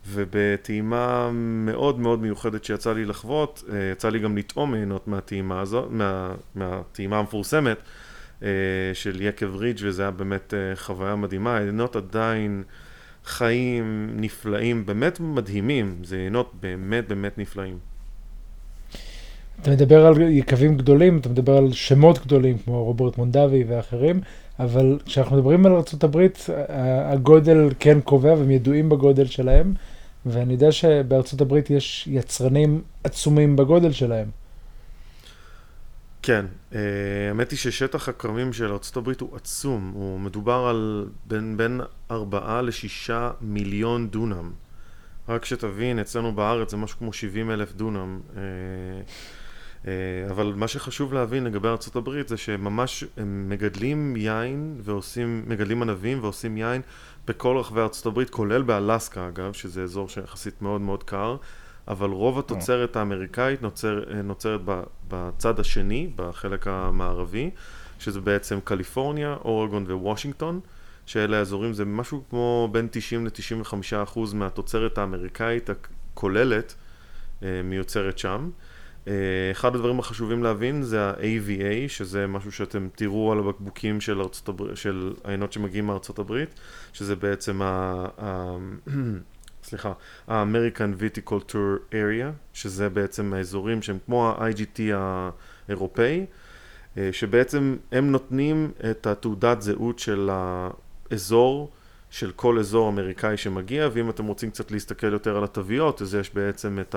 ובטעימה 0.06 1.30
מאוד 1.32 1.98
מאוד 1.98 2.20
מיוחדת 2.20 2.64
שיצא 2.64 2.92
לי 2.92 3.04
לחוות, 3.04 3.64
אה, 3.72 3.90
יצא 3.92 4.08
לי 4.08 4.18
גם 4.18 4.36
לטעום 4.36 4.70
מיינות 4.70 5.08
מהטעימה 5.08 5.60
הזאת, 5.60 5.90
מה, 5.90 6.34
מהטעימה 6.54 7.18
המפורסמת, 7.18 7.78
של 8.94 9.20
יקב 9.20 9.56
Ridge 9.56 9.80
וזה 9.82 10.02
היה 10.02 10.10
באמת 10.10 10.54
אה, 10.54 10.76
חוויה 10.76 11.16
מדהימה. 11.16 11.56
היינות 11.56 11.96
עדיין 11.96 12.62
חיים 13.24 14.10
נפלאים, 14.16 14.86
באמת 14.86 15.20
מדהימים, 15.20 15.94
זה 16.04 16.16
עינות 16.16 16.52
באמת 16.60 17.08
באמת 17.08 17.38
נפלאים. 17.38 17.78
אתה 19.62 19.70
מדבר 19.70 20.06
על 20.06 20.22
יקבים 20.22 20.76
גדולים, 20.76 21.18
אתה 21.18 21.28
מדבר 21.28 21.56
על 21.56 21.72
שמות 21.72 22.18
גדולים 22.18 22.58
כמו 22.58 22.84
רוברט 22.84 23.18
מונדבי 23.18 23.64
ואחרים, 23.68 24.20
אבל 24.58 24.98
כשאנחנו 25.04 25.36
מדברים 25.36 25.66
על 25.66 25.72
ארה"ב, 25.72 26.26
הגודל 27.04 27.68
כן 27.78 28.00
קובע 28.00 28.34
והם 28.34 28.50
ידועים 28.50 28.88
בגודל 28.88 29.26
שלהם, 29.26 29.74
ואני 30.26 30.52
יודע 30.52 30.72
שבארצות 30.72 31.40
הברית 31.40 31.70
יש 31.70 32.08
יצרנים 32.10 32.82
עצומים 33.04 33.56
בגודל 33.56 33.92
שלהם. 33.92 34.26
כן, 36.28 36.46
אה, 36.74 36.80
האמת 37.28 37.50
היא 37.50 37.58
ששטח 37.58 38.08
הכרמים 38.08 38.52
של 38.52 38.72
ארה"ב 38.72 39.08
הוא 39.20 39.36
עצום, 39.36 39.92
הוא 39.94 40.20
מדובר 40.20 40.66
על 40.70 41.08
בין, 41.24 41.56
בין 41.56 41.80
4 42.10 42.62
ל-6 42.62 43.10
מיליון 43.40 44.08
דונם. 44.08 44.52
רק 45.28 45.44
שתבין, 45.44 45.98
אצלנו 45.98 46.34
בארץ 46.34 46.70
זה 46.70 46.76
משהו 46.76 46.98
כמו 46.98 47.12
70 47.12 47.50
אלף 47.50 47.72
דונם. 47.72 48.20
אה, 48.36 48.42
אה, 49.86 50.30
אבל 50.30 50.52
מה 50.56 50.68
שחשוב 50.68 51.12
להבין 51.12 51.44
לגבי 51.44 51.68
ארה"ב 51.68 52.10
זה 52.26 52.36
שממש 52.36 53.04
הם 53.16 53.48
מגדלים 53.48 54.16
יין 54.16 54.80
ועושים, 54.82 55.44
מגדלים 55.46 55.82
ענבים 55.82 56.18
ועושים 56.22 56.56
יין 56.56 56.82
בכל 57.26 57.56
רחבי 57.56 57.80
ארה"ב, 57.80 58.24
כולל 58.24 58.62
באלסקה 58.62 59.28
אגב, 59.28 59.52
שזה 59.52 59.82
אזור 59.82 60.08
שיחסית 60.08 60.62
מאוד 60.62 60.80
מאוד 60.80 61.02
קר. 61.02 61.36
אבל 61.88 62.10
רוב 62.10 62.38
התוצרת 62.38 62.96
האמריקאית 62.96 63.62
נוצר, 63.62 64.04
נוצרת 64.24 64.60
בצד 65.08 65.60
השני, 65.60 66.10
בחלק 66.16 66.66
המערבי, 66.66 67.50
שזה 67.98 68.20
בעצם 68.20 68.58
קליפורניה, 68.64 69.36
אורגון 69.44 69.84
ווושינגטון, 69.90 70.60
שאלה 71.06 71.38
האזורים, 71.38 71.72
זה 71.72 71.84
משהו 71.84 72.22
כמו 72.30 72.68
בין 72.72 72.88
90 72.90 73.26
ל-95 73.26 73.74
אחוז 74.02 74.34
מהתוצרת 74.34 74.98
האמריקאית 74.98 75.70
הכוללת 75.70 76.74
אה, 77.42 77.60
מיוצרת 77.64 78.18
שם. 78.18 78.50
אה, 79.08 79.12
אחד 79.50 79.74
הדברים 79.74 79.98
החשובים 79.98 80.42
להבין 80.42 80.82
זה 80.82 81.04
ה-AVA, 81.04 81.88
שזה 81.88 82.26
משהו 82.26 82.52
שאתם 82.52 82.88
תראו 82.94 83.32
על 83.32 83.38
הבקבוקים 83.38 84.00
של, 84.00 84.20
הבר... 84.48 84.74
של 84.74 85.14
העיינות 85.24 85.52
שמגיעים 85.52 85.86
מארצות 85.86 86.18
הברית, 86.18 86.60
שזה 86.92 87.16
בעצם 87.16 87.62
ה... 87.62 88.06
סליחה, 89.68 89.92
ה-American 90.28 91.02
Viticulture 91.02 91.92
Area, 91.92 92.32
שזה 92.52 92.88
בעצם 92.88 93.32
האזורים 93.34 93.82
שהם 93.82 93.98
כמו 94.06 94.28
ה-IGT 94.28 94.80
האירופאי, 95.68 96.26
אה, 96.98 97.08
שבעצם 97.12 97.76
הם 97.92 98.12
נותנים 98.12 98.70
את 98.90 99.06
התעודת 99.06 99.62
זהות 99.62 99.98
של 99.98 100.30
האזור, 100.32 101.70
של 102.10 102.32
כל 102.36 102.58
אזור 102.58 102.88
אמריקאי 102.88 103.36
שמגיע, 103.36 103.88
ואם 103.92 104.10
אתם 104.10 104.26
רוצים 104.26 104.50
קצת 104.50 104.70
להסתכל 104.70 105.12
יותר 105.12 105.36
על 105.36 105.44
התוויות, 105.44 106.02
אז 106.02 106.14
יש 106.14 106.34
בעצם 106.34 106.78
את 106.80 106.94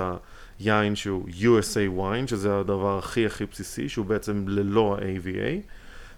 היין 0.59 0.95
שהוא 0.95 1.29
USA 1.29 1.99
wine, 1.99 2.27
שזה 2.27 2.59
הדבר 2.59 2.97
הכי 2.97 3.25
הכי 3.25 3.45
בסיסי, 3.45 3.89
שהוא 3.89 4.05
בעצם 4.05 4.45
ללא 4.47 4.97
ה-AVA. 4.97 5.61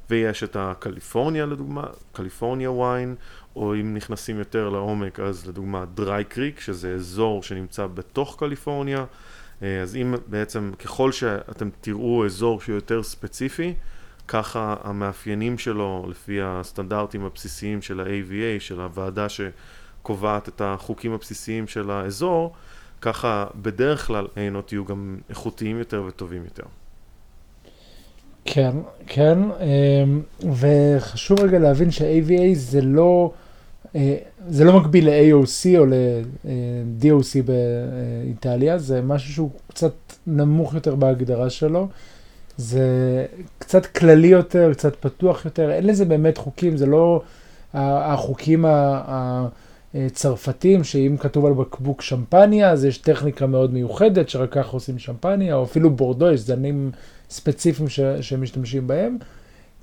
ויש 0.09 0.43
את 0.43 0.55
הקליפורניה 0.59 1.45
לדוגמה, 1.45 1.83
קליפורניה 2.11 2.71
וויין, 2.71 3.15
או 3.55 3.75
אם 3.75 3.93
נכנסים 3.93 4.39
יותר 4.39 4.69
לעומק, 4.69 5.19
אז 5.19 5.47
לדוגמה 5.47 5.85
דריי 5.93 6.23
קריק, 6.23 6.59
שזה 6.59 6.93
אזור 6.93 7.43
שנמצא 7.43 7.87
בתוך 7.87 8.35
קליפורניה, 8.39 9.05
אה, 9.63 9.81
אז 9.81 9.95
אם 9.95 10.15
בעצם, 10.27 10.71
ככל 10.79 11.11
שאתם 11.11 11.69
תראו 11.81 12.25
אזור 12.25 12.61
שהוא 12.61 12.75
יותר 12.75 13.03
ספציפי, 13.03 13.73
ככה 14.27 14.75
המאפיינים 14.83 15.57
שלו, 15.57 16.05
לפי 16.09 16.39
הסטנדרטים 16.41 17.25
הבסיסיים 17.25 17.81
של 17.81 17.99
ה-AVA, 17.99 18.59
של 18.59 18.81
הוועדה 18.81 19.27
שקובעת 19.29 20.49
את 20.49 20.61
החוקים 20.65 21.13
הבסיסיים 21.13 21.67
של 21.67 21.91
האזור, 21.91 22.53
ככה 23.01 23.45
בדרך 23.55 24.07
כלל 24.07 24.27
העינות 24.35 24.71
יהיו 24.71 24.85
גם 24.85 25.17
איכותיים 25.29 25.79
יותר 25.79 26.03
וטובים 26.07 26.43
יותר. 26.43 26.63
כן, 28.45 28.75
כן, 29.07 29.39
אמ, 29.39 30.21
וחשוב 30.59 31.39
רגע 31.39 31.59
להבין 31.59 31.91
שה-AVA 31.91 32.53
זה 32.53 32.81
לא, 32.81 33.31
זה 34.47 34.63
לא 34.63 34.79
מקביל 34.79 35.09
ל-AOC 35.09 35.77
או 35.77 35.85
ל-DOC 35.85 37.37
באיטליה, 37.45 38.77
זה 38.77 39.01
משהו 39.01 39.33
שהוא 39.33 39.49
קצת 39.67 39.93
נמוך 40.27 40.73
יותר 40.73 40.95
בהגדרה 40.95 41.49
שלו. 41.49 41.87
זה 42.57 43.25
קצת 43.59 43.85
כללי 43.85 44.27
יותר, 44.27 44.73
קצת 44.73 44.95
פתוח 44.95 45.45
יותר, 45.45 45.71
אין 45.71 45.87
לזה 45.87 46.05
באמת 46.05 46.37
חוקים, 46.37 46.77
זה 46.77 46.85
לא 46.85 47.21
החוקים 47.73 48.65
הצרפתיים, 49.93 50.83
שאם 50.83 51.15
כתוב 51.19 51.45
על 51.45 51.53
בקבוק 51.53 52.01
שמפניה, 52.01 52.71
אז 52.71 52.85
יש 52.85 52.97
טכניקה 52.97 53.47
מאוד 53.47 53.73
מיוחדת, 53.73 54.29
שרק 54.29 54.51
ככה 54.53 54.71
עושים 54.71 54.99
שמפניה, 54.99 55.55
או 55.55 55.63
אפילו 55.63 55.89
בורדו, 55.89 56.31
יש 56.31 56.39
זנים 56.39 56.91
ספציפיים 57.29 57.89
ש, 57.89 57.99
שמשתמשים 58.21 58.87
בהם. 58.87 59.17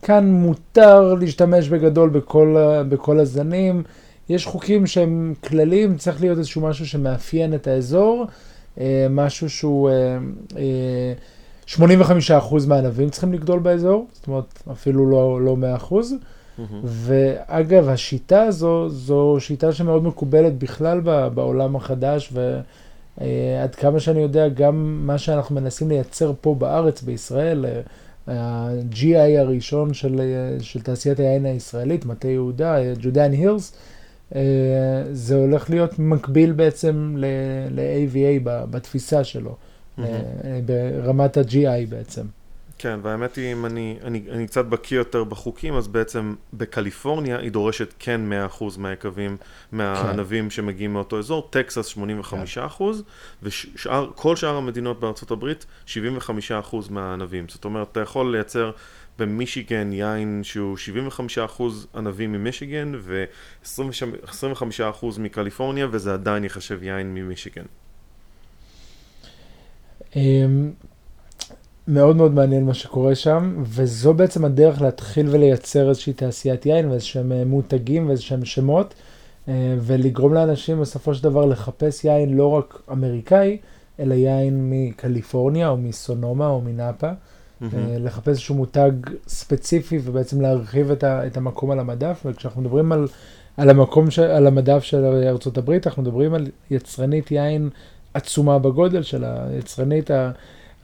כאן 0.02 0.30
מותר 0.30 1.14
להשתמש 1.14 1.68
בגדול 1.68 2.10
בכל, 2.10 2.56
בכל 2.88 3.18
הזנים. 3.18 3.82
יש 4.28 4.46
חוקים 4.46 4.86
שהם 4.86 5.34
כלליים, 5.44 5.96
צריך 5.96 6.20
להיות 6.20 6.38
איזשהו 6.38 6.60
משהו 6.60 6.86
שמאפיין 6.86 7.54
את 7.54 7.66
האזור, 7.66 8.26
אה, 8.80 9.06
משהו 9.10 9.50
שהוא... 9.50 9.90
85% 9.90 9.90
אה, 10.60 12.36
אה, 12.36 12.66
מהענבים 12.68 13.10
צריכים 13.10 13.32
לגדול 13.32 13.58
באזור, 13.58 14.06
זאת 14.12 14.26
אומרת 14.26 14.62
אפילו 14.72 15.10
לא, 15.10 15.40
לא 15.40 15.56
100%. 15.90 15.92
Mm-hmm. 15.92 16.62
ואגב, 16.84 17.88
השיטה 17.88 18.42
הזו, 18.42 18.88
זו 18.88 19.36
שיטה 19.38 19.72
שמאוד 19.72 20.04
מקובלת 20.04 20.58
בכלל 20.58 21.00
בעולם 21.34 21.76
החדש, 21.76 22.30
ו... 22.32 22.60
אה, 23.20 23.62
עד 23.62 23.74
כמה 23.74 24.00
שאני 24.00 24.20
יודע, 24.20 24.48
גם 24.48 25.06
מה 25.06 25.18
שאנחנו 25.18 25.54
מנסים 25.54 25.88
לייצר 25.88 26.32
פה 26.40 26.54
בארץ, 26.58 27.02
בישראל, 27.02 27.64
ה-GI 28.30 29.38
הראשון 29.38 29.94
של, 29.94 30.20
אה, 30.20 30.60
של 30.60 30.82
תעשיית 30.82 31.20
היין 31.20 31.46
הישראלית, 31.46 32.04
מטה 32.06 32.28
יהודה, 32.28 32.76
ג'ודיאן 33.00 33.32
הירס, 33.32 33.72
זה 35.12 35.34
הולך 35.34 35.70
להיות 35.70 35.98
מקביל 35.98 36.52
בעצם 36.52 37.14
ל-AVA 37.18 38.40
בתפיסה 38.44 39.24
שלו, 39.24 39.56
mm-hmm. 39.98 40.02
ברמת 40.66 41.36
ה-GI 41.36 41.86
בעצם. 41.88 42.22
כן, 42.82 43.00
והאמת 43.02 43.36
היא, 43.36 43.52
אם 43.52 43.66
אני, 43.66 43.98
אני, 44.04 44.22
אני 44.30 44.46
קצת 44.46 44.64
בקיא 44.64 44.96
יותר 44.96 45.24
בחוקים, 45.24 45.74
אז 45.74 45.88
בעצם 45.88 46.34
בקליפורניה 46.52 47.38
היא 47.38 47.52
דורשת 47.52 47.94
כן 47.98 48.20
100% 48.60 48.64
מהיקבים, 48.78 49.36
מהענבים 49.72 50.44
כן. 50.44 50.50
שמגיעים 50.50 50.92
מאותו 50.92 51.18
אזור, 51.18 51.48
טקסס 51.50 51.96
85%, 51.96 52.00
כן. 52.30 52.44
וכל 53.42 54.36
שאר 54.36 54.56
המדינות 54.56 55.00
בארצות 55.00 55.30
הברית 55.30 55.66
75% 55.86 55.90
מהענבים. 56.90 57.48
זאת 57.48 57.64
אומרת, 57.64 57.88
אתה 57.92 58.00
יכול 58.00 58.32
לייצר 58.32 58.70
במישיגן 59.18 59.92
יין 59.92 60.40
שהוא 60.42 60.76
75% 61.58 61.62
ענבים 61.94 62.32
ממישיגן 62.32 62.92
ו-25% 63.00 65.06
מקליפורניה, 65.18 65.86
וזה 65.90 66.14
עדיין 66.14 66.44
ייחשב 66.44 66.82
יין 66.82 67.14
ממישיגן. 67.14 67.64
מאוד 71.88 72.16
מאוד 72.16 72.34
מעניין 72.34 72.64
מה 72.64 72.74
שקורה 72.74 73.14
שם, 73.14 73.62
וזו 73.62 74.14
בעצם 74.14 74.44
הדרך 74.44 74.82
להתחיל 74.82 75.28
ולייצר 75.30 75.88
איזושהי 75.88 76.12
תעשיית 76.12 76.66
יין 76.66 76.90
ואיזשהם 76.90 77.32
אה, 77.32 77.44
מותגים 77.44 78.08
ואיזשהם 78.08 78.44
שמות, 78.44 78.94
אה, 79.48 79.74
ולגרום 79.80 80.34
לאנשים 80.34 80.80
בסופו 80.80 81.14
של 81.14 81.24
דבר 81.24 81.46
לחפש 81.46 82.04
יין 82.04 82.36
לא 82.36 82.46
רק 82.46 82.82
אמריקאי, 82.92 83.58
אלא 84.00 84.14
יין 84.14 84.70
מקליפורניה 84.70 85.68
או 85.68 85.76
מסונומה 85.76 86.46
או 86.46 86.60
מנאפה. 86.60 87.10
Mm-hmm. 87.10 87.64
לחפש 87.98 88.28
איזשהו 88.28 88.54
מותג 88.54 88.90
ספציפי 89.28 89.98
ובעצם 90.04 90.40
להרחיב 90.40 90.90
את, 90.90 91.04
ה, 91.04 91.26
את 91.26 91.36
המקום 91.36 91.70
על 91.70 91.78
המדף, 91.78 92.22
וכשאנחנו 92.24 92.60
מדברים 92.60 92.92
על, 92.92 93.06
על 93.56 93.70
המקום, 93.70 94.10
ש, 94.10 94.18
על 94.18 94.46
המדף 94.46 94.82
של 94.82 95.04
הברית, 95.56 95.86
אנחנו 95.86 96.02
מדברים 96.02 96.34
על 96.34 96.46
יצרנית 96.70 97.30
יין 97.30 97.70
עצומה 98.14 98.58
בגודל 98.58 99.02
שלה, 99.02 99.46
יצרנית 99.58 100.10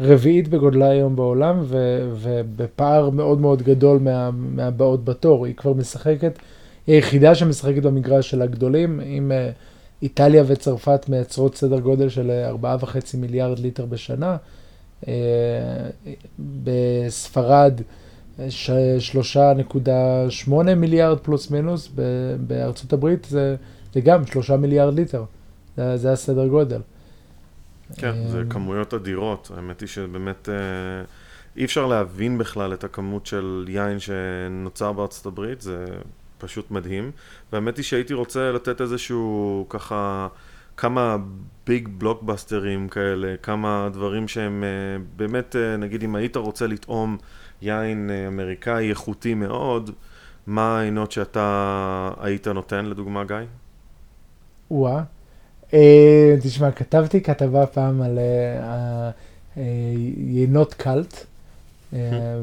הרביעית 0.00 0.48
בגודלה 0.48 0.88
היום 0.88 1.16
בעולם, 1.16 1.60
ו, 1.62 2.00
ובפער 2.14 3.10
מאוד 3.10 3.40
מאוד 3.40 3.62
גדול 3.62 3.98
מה, 3.98 4.30
מהבאות 4.30 5.04
בתור. 5.04 5.46
היא 5.46 5.54
כבר 5.54 5.72
משחקת, 5.72 6.38
היא 6.86 6.94
היחידה 6.94 7.34
שמשחקת 7.34 7.82
במגרש 7.82 8.30
של 8.30 8.42
הגדולים, 8.42 9.00
עם 9.04 9.32
uh, 9.32 9.34
איטליה 10.02 10.44
וצרפת 10.46 11.08
מייצרות 11.08 11.56
סדר 11.56 11.80
גודל 11.80 12.08
של 12.08 12.30
4.5 12.62 12.86
מיליארד 13.14 13.58
ליטר 13.58 13.86
בשנה. 13.86 14.36
Uh, 15.02 15.06
בספרד 16.64 17.80
3.8 18.38 20.52
מיליארד 20.76 21.18
פלוס 21.18 21.50
מינוס, 21.50 21.90
בארצות 22.46 22.92
הברית 22.92 23.26
זה, 23.30 23.56
זה 23.94 24.00
גם 24.00 24.26
3 24.26 24.50
מיליארד 24.50 24.94
ליטר, 24.94 25.24
זה, 25.76 25.96
זה 25.96 26.12
הסדר 26.12 26.46
גודל. 26.46 26.80
כן, 27.98 28.26
זה 28.28 28.40
אמ, 28.40 28.48
כמויות 28.48 28.94
אדירות. 28.94 29.50
האמת 29.56 29.80
היא 29.80 29.88
שבאמת 29.88 30.48
אה, 30.48 30.54
אי 31.56 31.64
אפשר 31.64 31.86
להבין 31.86 32.38
בכלל 32.38 32.74
את 32.74 32.84
הכמות 32.84 33.26
של 33.26 33.64
יין 33.68 33.98
שנוצר 33.98 34.92
בארצות 34.92 35.26
הברית, 35.26 35.60
זה 35.60 35.86
פשוט 36.38 36.70
מדהים. 36.70 37.10
והאמת 37.52 37.76
היא 37.76 37.84
שהייתי 37.84 38.14
רוצה 38.14 38.52
לתת 38.52 38.80
איזשהו 38.80 39.66
ככה... 39.68 40.28
כמה 40.76 41.16
ביג 41.66 41.88
בלוקבאסטרים 41.98 42.88
כאלה, 42.88 43.34
כמה 43.42 43.88
דברים 43.92 44.28
שהם 44.28 44.64
אה, 44.64 45.04
באמת, 45.16 45.56
אה, 45.56 45.76
נגיד 45.76 46.02
אם 46.02 46.14
היית 46.14 46.36
רוצה 46.36 46.66
לטעום 46.66 47.16
יין 47.62 48.10
אמריקאי 48.28 48.90
איכותי 48.90 49.34
מאוד, 49.34 49.90
מה 50.46 50.78
העינות 50.78 51.12
שאתה 51.12 52.10
היית 52.20 52.48
נותן 52.48 52.86
לדוגמה, 52.86 53.24
גיא? 53.24 53.36
וואה, 54.70 54.96
אה, 54.96 55.02
תשמע, 56.40 56.70
כתבתי 56.70 57.20
כתבה 57.20 57.66
פעם 57.66 58.02
על 58.02 58.18
אה, 58.18 59.10
אה, 59.56 59.62
יינות 60.16 60.74
קאלט, 60.74 61.24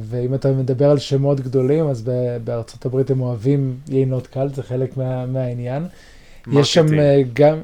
ואם 0.01 0.33
אתה 0.35 0.51
מדבר 0.51 0.91
על 0.91 0.99
שמות 0.99 1.39
גדולים, 1.39 1.87
אז 1.87 2.09
בארצות 2.43 2.85
הברית 2.85 3.11
הם 3.11 3.21
אוהבים 3.21 3.77
יינות 3.89 4.27
קאלט, 4.27 4.55
זה 4.55 4.63
חלק 4.63 4.97
מה, 4.97 5.25
מהעניין. 5.25 5.83
marketing. 6.47 6.61
יש 6.61 6.73
שם 6.73 6.85
גם, 7.33 7.61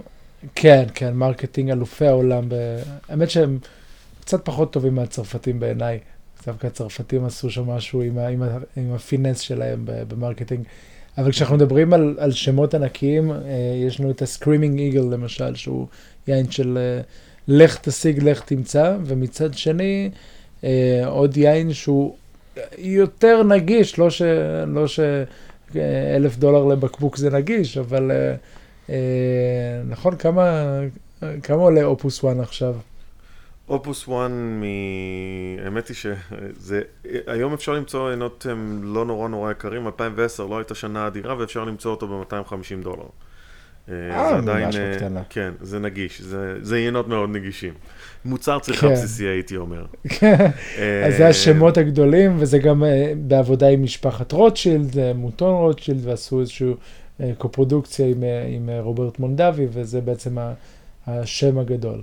כן, 0.55 0.83
כן, 0.93 1.13
marketing 1.13 1.69
אלופי 1.69 2.07
העולם. 2.07 2.43
האמת 3.09 3.29
שהם 3.29 3.59
קצת 4.21 4.45
פחות 4.45 4.73
טובים 4.73 4.95
מהצרפתים 4.95 5.59
בעיניי. 5.59 5.99
דווקא 6.45 6.67
הצרפתים 6.67 7.25
עשו 7.25 7.49
שם 7.49 7.69
משהו 7.69 8.01
עם, 8.01 8.17
עם, 8.17 8.43
עם 8.77 8.93
ה 8.93 8.99
finesse 8.99 9.39
שלהם 9.39 9.81
ב 9.85 9.92
marketing. 9.92 10.63
אבל 11.19 11.31
כשאנחנו 11.31 11.55
מדברים 11.55 11.93
על, 11.93 12.15
על 12.19 12.31
שמות 12.31 12.73
ענקיים, 12.73 13.31
אה, 13.31 13.37
יש 13.87 13.99
לנו 13.99 14.11
את 14.11 14.21
ה 14.21 14.27
Screaming 14.27 14.79
Eagle 14.79 15.01
למשל, 15.01 15.55
שהוא 15.55 15.87
יין 16.27 16.51
של 16.51 16.77
אה, 16.77 17.01
לך 17.47 17.77
תשיג, 17.81 18.23
לך 18.23 18.41
תמצא, 18.41 18.97
ומצד 19.05 19.53
שני, 19.53 20.09
אה, 20.63 21.01
עוד 21.05 21.37
יין 21.37 21.73
שהוא 21.73 22.15
יותר 22.77 23.43
נגיש, 23.43 23.99
לא 23.99 24.09
ש... 24.09 24.21
לא 24.67 24.87
ש... 24.87 24.99
אלף 26.15 26.37
דולר 26.37 26.65
לבקבוק 26.65 27.17
זה 27.17 27.29
נגיש, 27.29 27.77
אבל 27.77 28.11
נכון, 29.89 30.15
כמה, 30.15 30.79
כמה 31.43 31.61
עולה 31.61 31.83
אופוס 31.83 32.25
1 32.25 32.37
עכשיו? 32.39 32.75
אופוס 33.69 34.03
1, 34.03 34.11
מ... 34.31 34.63
האמת 35.65 35.87
היא 35.87 35.95
שזה, 35.95 36.81
היום 37.27 37.53
אפשר 37.53 37.73
למצוא 37.73 38.09
עינות 38.09 38.45
הם 38.49 38.81
לא 38.83 39.05
נורא 39.05 39.27
נורא 39.27 39.51
יקרים, 39.51 39.87
2010 39.87 40.45
לא 40.45 40.57
הייתה 40.57 40.75
שנה 40.75 41.07
אדירה 41.07 41.37
ואפשר 41.37 41.63
למצוא 41.63 41.91
אותו 41.91 42.07
ב-250 42.07 42.83
דולר. 42.83 43.05
אה, 43.89 44.29
זה 44.29 44.35
עדיין, 44.35 44.69
בקטנה. 44.69 45.21
כן, 45.29 45.51
זה 45.61 45.79
נגיש, 45.79 46.21
זה, 46.61 46.75
עינות 46.75 47.07
מאוד 47.07 47.29
נגישים. 47.29 47.73
מוצר 48.25 48.59
צריכה 48.59 48.87
כן. 48.87 48.93
בסיסי 48.93 49.25
הייתי 49.27 49.57
אומר. 49.57 49.85
כן, 50.09 50.45
אז 51.07 51.17
זה 51.17 51.27
השמות 51.27 51.77
הגדולים, 51.77 52.35
וזה 52.39 52.57
גם 52.59 52.83
אה, 52.83 53.13
בעבודה 53.17 53.67
עם 53.67 53.83
משפחת 53.83 54.31
רוטשילד, 54.31 55.13
Mouton 55.15 55.53
Rothschild, 55.53 56.07
ועשו 56.07 56.39
איזושהי 56.39 56.73
קופרודוקציה 57.37 58.07
עם, 58.07 58.23
עם 58.47 58.69
רוברט 58.79 59.19
מונדבי, 59.19 59.67
וזה 59.71 60.01
בעצם 60.01 60.37
השם 61.07 61.57
הגדול. 61.57 62.01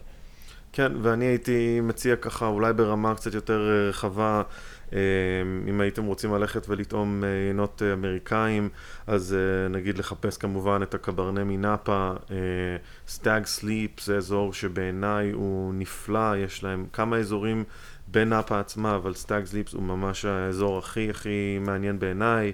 כן, 0.76 0.92
ואני 1.02 1.24
הייתי 1.24 1.80
מציע 1.80 2.16
ככה, 2.16 2.46
אולי 2.46 2.72
ברמה 2.72 3.14
קצת 3.14 3.34
יותר 3.34 3.68
אה, 3.70 3.88
רחבה, 3.88 4.42
אה, 4.92 4.98
אם 5.68 5.80
הייתם 5.80 6.04
רוצים 6.04 6.34
ללכת 6.34 6.68
ולטעום 6.68 7.24
יינות 7.24 7.82
אה, 7.82 7.92
אמריקאים, 7.92 8.68
אז 9.06 9.36
נגיד 9.70 9.98
לחפש 9.98 10.36
כמובן 10.36 10.80
את 10.82 10.94
הקברנה 10.94 11.44
מנאפה, 11.44 12.12
Stags 13.08 13.46
Leap, 13.46 14.00
זה 14.00 14.16
אזור 14.16 14.52
שבעיניי 14.52 15.30
הוא 15.30 15.74
נפלא, 15.74 16.36
יש 16.36 16.64
להם 16.64 16.86
כמה 16.92 17.16
אזורים 17.16 17.64
בנאפה 18.08 18.60
עצמה, 18.60 18.96
אבל 18.96 19.14
Stags 19.14 19.44
Leap 19.44 19.72
הוא 19.72 19.82
ממש 19.82 20.24
האזור 20.24 20.78
הכי 20.78 21.10
הכי 21.10 21.58
מעניין 21.60 21.98
בעיניי. 21.98 22.52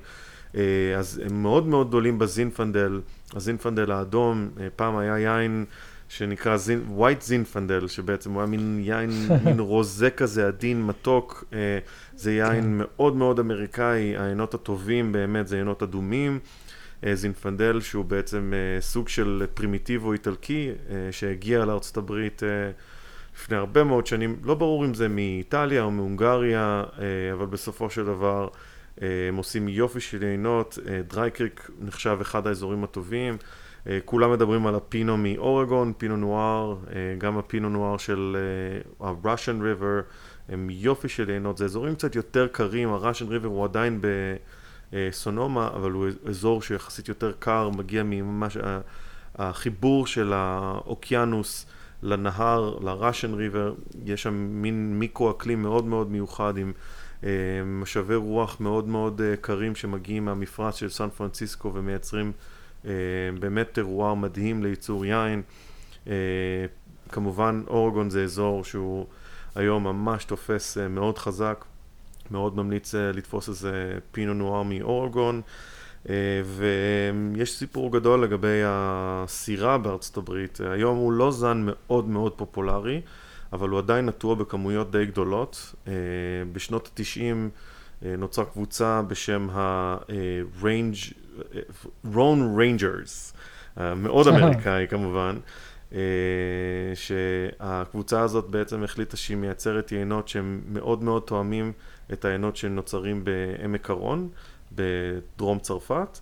אז 0.98 1.22
הם 1.24 1.42
מאוד 1.42 1.66
מאוד 1.66 1.88
גדולים 1.88 2.18
בזינפנדל, 2.18 3.00
הזינפנדל 3.34 3.90
האדום, 3.92 4.50
פעם 4.76 4.96
היה 4.96 5.18
יין 5.18 5.64
שנקרא 6.16 6.56
Zin, 6.56 6.84
White 6.88 7.22
Zinfandel, 7.22 7.88
שבעצם 7.88 8.32
הוא 8.32 8.40
היה 8.40 8.50
מין 8.50 8.80
יין, 8.84 9.10
מין 9.44 9.60
רוזה 9.60 10.10
כזה 10.10 10.46
עדין, 10.46 10.82
מתוק. 10.82 11.44
אה, 11.52 11.78
זה 12.16 12.32
יין 12.32 12.62
כן. 12.62 12.70
מאוד 12.74 13.16
מאוד 13.16 13.38
אמריקאי, 13.38 14.16
היינות 14.16 14.54
הטובים 14.54 15.12
באמת 15.12 15.48
זה 15.48 15.56
יינות 15.56 15.82
אדומים. 15.82 16.38
אה, 17.06 17.14
זינפנדל 17.14 17.80
שהוא 17.80 18.04
בעצם 18.04 18.52
אה, 18.54 18.80
סוג 18.80 19.08
של 19.08 19.46
פרימיטיבו 19.54 20.12
איטלקי 20.12 20.70
שהגיע 21.10 21.64
לארצות 21.64 21.96
הברית 21.96 22.42
לפני 23.36 23.56
הרבה 23.56 23.84
מאוד 23.84 24.06
שנים, 24.06 24.36
לא 24.44 24.54
ברור 24.54 24.84
אם 24.84 24.94
זה 24.94 25.08
מאיטליה 25.08 25.82
או 25.82 25.90
מהונגריה, 25.90 26.84
אבל 27.32 27.46
בסופו 27.46 27.90
של 27.90 28.04
דבר 28.04 28.48
הם 29.00 29.36
עושים 29.36 29.68
יופי 29.68 30.00
של 30.00 30.22
יינות, 30.22 30.78
Dry 31.08 31.32
Creek 31.32 31.70
נחשב 31.80 32.18
אחד 32.20 32.46
האזורים 32.46 32.84
הטובים. 32.84 33.36
אה, 33.86 33.98
כולם 34.04 34.32
מדברים 34.32 34.66
על 34.66 34.74
הפינו 34.74 35.16
מאורגון, 35.16 35.92
פינו 35.98 36.16
נואר, 36.16 36.76
אה, 36.94 37.14
גם 37.18 37.38
הפינו 37.38 37.68
נואר 37.68 37.96
של 37.96 38.36
אה, 39.00 39.06
ה-Russian 39.06 39.62
River, 39.62 40.02
הם 40.48 40.70
יופי 40.70 41.08
של 41.08 41.28
יינות, 41.28 41.58
זה 41.58 41.64
אזורים 41.64 41.94
קצת 41.94 42.16
יותר 42.16 42.48
קרים, 42.52 42.88
ה-Russian 42.88 43.28
River 43.28 43.46
הוא 43.46 43.64
עדיין 43.64 44.00
בסונומה, 44.92 45.68
אבל 45.74 45.90
הוא 45.90 46.06
אזור 46.28 46.62
שיחסית 46.62 47.08
יותר 47.08 47.32
קר, 47.38 47.70
מגיע 47.70 48.02
ממש 48.02 48.56
החיבור 49.36 50.06
של 50.06 50.32
האוקיינוס 50.32 51.66
לנהר, 52.02 52.78
ל-Russian 52.78 53.34
River, 53.34 53.96
יש 54.04 54.22
שם 54.22 54.34
מין 54.34 54.98
מיקרו-אקלים 54.98 55.62
מאוד 55.62 55.84
מאוד 55.84 56.10
מיוחד 56.10 56.54
עם 56.56 56.72
משאבי 57.64 58.14
רוח 58.14 58.60
מאוד 58.60 58.88
מאוד 58.88 59.20
קרים 59.40 59.74
שמגיעים 59.74 60.24
מהמפרץ 60.24 60.76
של 60.76 60.88
סן 60.88 61.08
פרנסיסקו 61.08 61.74
ומייצרים 61.74 62.32
באמת 63.40 63.68
טרואר 63.72 64.14
מדהים 64.14 64.62
לייצור 64.62 65.06
יין. 65.06 65.42
אה, 66.06 66.12
כמובן 67.08 67.62
אורגון 67.66 68.10
זה 68.10 68.22
אזור 68.24 68.64
שהוא 68.64 69.06
היום 69.54 69.84
ממש 69.84 70.24
תופס 70.24 70.78
אה, 70.78 70.88
מאוד 70.88 71.18
חזק, 71.18 71.64
מאוד 72.30 72.56
ממליץ 72.56 72.94
לתפוס 72.94 73.48
איזה 73.48 73.98
פינו 74.12 74.34
נואר 74.34 74.62
מאורגון. 74.62 75.40
ויש 76.44 77.52
סיפור 77.52 77.92
גדול 77.92 78.24
לגבי 78.24 78.60
הסירה 78.64 79.78
בארצות 79.78 80.16
הברית. 80.16 80.60
היום 80.60 80.96
הוא 80.96 81.12
לא 81.12 81.30
זן 81.30 81.62
מאוד 81.66 82.08
מאוד 82.08 82.32
פופולרי, 82.32 83.00
אבל 83.52 83.68
הוא 83.68 83.78
עדיין 83.78 84.06
נטוע 84.06 84.34
בכמויות 84.34 84.90
די 84.90 85.06
גדולות. 85.06 85.74
אה, 85.88 85.92
בשנות 86.52 86.86
ה-90 86.86 87.50
נוצרה 88.18 88.44
קבוצה 88.44 89.02
בשם 89.02 89.48
ה-Range, 89.50 91.14
Rhone 92.14 92.56
Rangers, 92.56 93.34
מאוד 93.76 94.28
אמריקאי 94.32 94.86
כמובן. 94.88 95.36
שהקבוצה 96.94 98.20
הזאת 98.20 98.44
בעצם 98.50 98.84
החליטה 98.84 99.16
שהיא 99.16 99.36
מייצרת 99.36 99.92
יינות 99.92 100.28
שהם 100.28 100.60
מאוד 100.68 101.02
מאוד 101.02 101.22
תואמים 101.22 101.72
את 102.12 102.24
היינות 102.24 102.56
שנוצרים 102.56 103.24
בעמק 103.24 103.90
הרון, 103.90 104.28
בדרום 104.72 105.58
צרפת. 105.58 106.18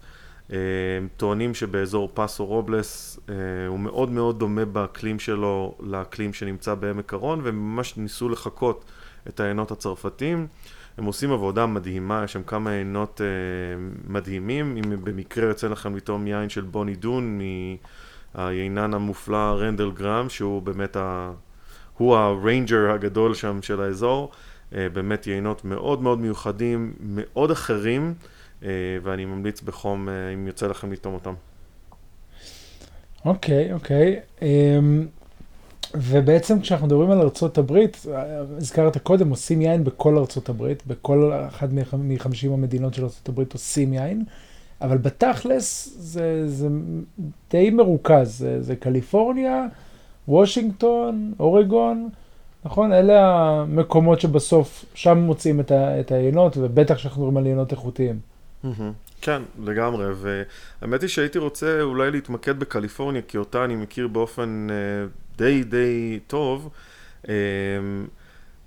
טוענים 1.16 1.55
שבאזור 1.55 2.11
פאסו 2.14 2.47
רובלס 2.47 3.21
אה, 3.29 3.35
הוא 3.66 3.81
מאוד 3.81 4.11
מאוד 4.11 4.38
דומה 4.38 4.64
באקלים 4.64 5.19
שלו 5.19 5.75
לאקלים 5.81 6.33
שנמצא 6.33 6.75
בעמק 6.75 7.14
הרון 7.14 7.40
והם 7.45 7.57
ממש 7.57 7.97
ניסו 7.97 8.29
לחקות 8.29 8.85
את 9.29 9.40
העיינות 9.40 9.71
הצרפתיים. 9.71 10.47
הם 10.98 11.05
עושים 11.05 11.33
עבודה 11.33 11.66
מדהימה, 11.66 12.22
יש 12.24 12.33
שם 12.33 12.42
כמה 12.42 12.70
עיינות 12.70 13.20
אה, 13.20 13.26
מדהימים, 14.07 14.76
אם 14.76 15.05
במקרה 15.05 15.48
יוצא 15.48 15.68
לכם 15.68 15.96
לטעום 15.96 16.26
יין 16.26 16.48
של 16.48 16.61
בוני 16.61 16.94
דון 16.94 17.40
מהיינן 18.35 18.94
המופלא 18.94 19.57
רנדל 19.61 19.90
גרם, 19.90 20.29
שהוא 20.29 20.62
באמת 20.62 20.96
ה... 20.96 21.33
הוא 21.96 22.16
הריינג'ר 22.16 22.90
הגדול 22.90 23.35
שם 23.35 23.62
של 23.62 23.81
האזור, 23.81 24.31
אה, 24.74 24.88
באמת 24.92 25.26
יינות 25.26 25.64
מאוד 25.64 26.03
מאוד 26.03 26.20
מיוחדים, 26.20 26.94
מאוד 27.00 27.50
אחרים. 27.50 28.14
אה, 28.62 28.68
ואני 29.03 29.24
ממליץ 29.24 29.61
בחום 29.61 30.09
אה, 30.09 30.31
אם 30.35 30.46
יוצא 30.46 30.66
לכם 30.66 30.92
לטעום 30.92 31.14
אותם. 31.14 31.35
אוקיי, 33.24 33.72
אוקיי. 33.72 34.20
אמ, 34.42 35.07
ובעצם 35.94 36.61
כשאנחנו 36.61 36.87
מדברים 36.87 37.11
על 37.11 37.20
ארצות 37.20 37.59
הברית, 37.59 38.07
הזכרת 38.57 38.98
קודם, 38.98 39.31
עושים 39.31 39.62
יין 39.62 39.85
בכל 39.85 40.18
ארצות 40.18 40.48
הברית, 40.48 40.87
בכל 40.87 41.33
אחת 41.48 41.68
מ-50 41.72 42.53
המדינות 42.53 42.94
של 42.94 43.05
ארצות 43.05 43.29
הברית 43.29 43.53
עושים 43.53 43.92
יין, 43.92 44.24
אבל 44.81 44.98
בתכלס 44.98 45.94
זה, 45.98 46.48
זה 46.48 46.68
די 47.50 47.70
מרוכז, 47.70 48.38
זה, 48.38 48.62
זה 48.62 48.76
קליפורניה, 48.76 49.66
וושינגטון, 50.29 51.33
אורגון, 51.40 52.09
נכון? 52.64 52.92
אלה 52.92 53.29
המקומות 53.29 54.20
שבסוף, 54.20 54.85
שם 54.94 55.18
מוצאים 55.18 55.61
את 55.70 56.12
היינות, 56.12 56.57
ובטח 56.57 56.94
כשאנחנו 56.94 57.22
מדברים 57.22 57.37
על 57.37 57.46
יינות 57.46 57.72
איכותיים. 57.72 58.18
כן, 59.21 59.43
לגמרי, 59.65 60.07
והאמת 60.15 61.03
היא 61.03 61.09
שהייתי 61.09 61.39
רוצה 61.39 61.83
אולי 61.83 62.11
להתמקד 62.11 62.59
בקליפורניה, 62.59 63.23
כי 63.23 63.39
אותה 63.39 63.65
אני 63.65 63.77
מכיר 63.77 64.09
באופן 64.09 64.67
אה, 64.71 65.07
די 65.37 65.65
די 65.65 66.21
טוב. 66.27 66.71
אה, 67.29 67.35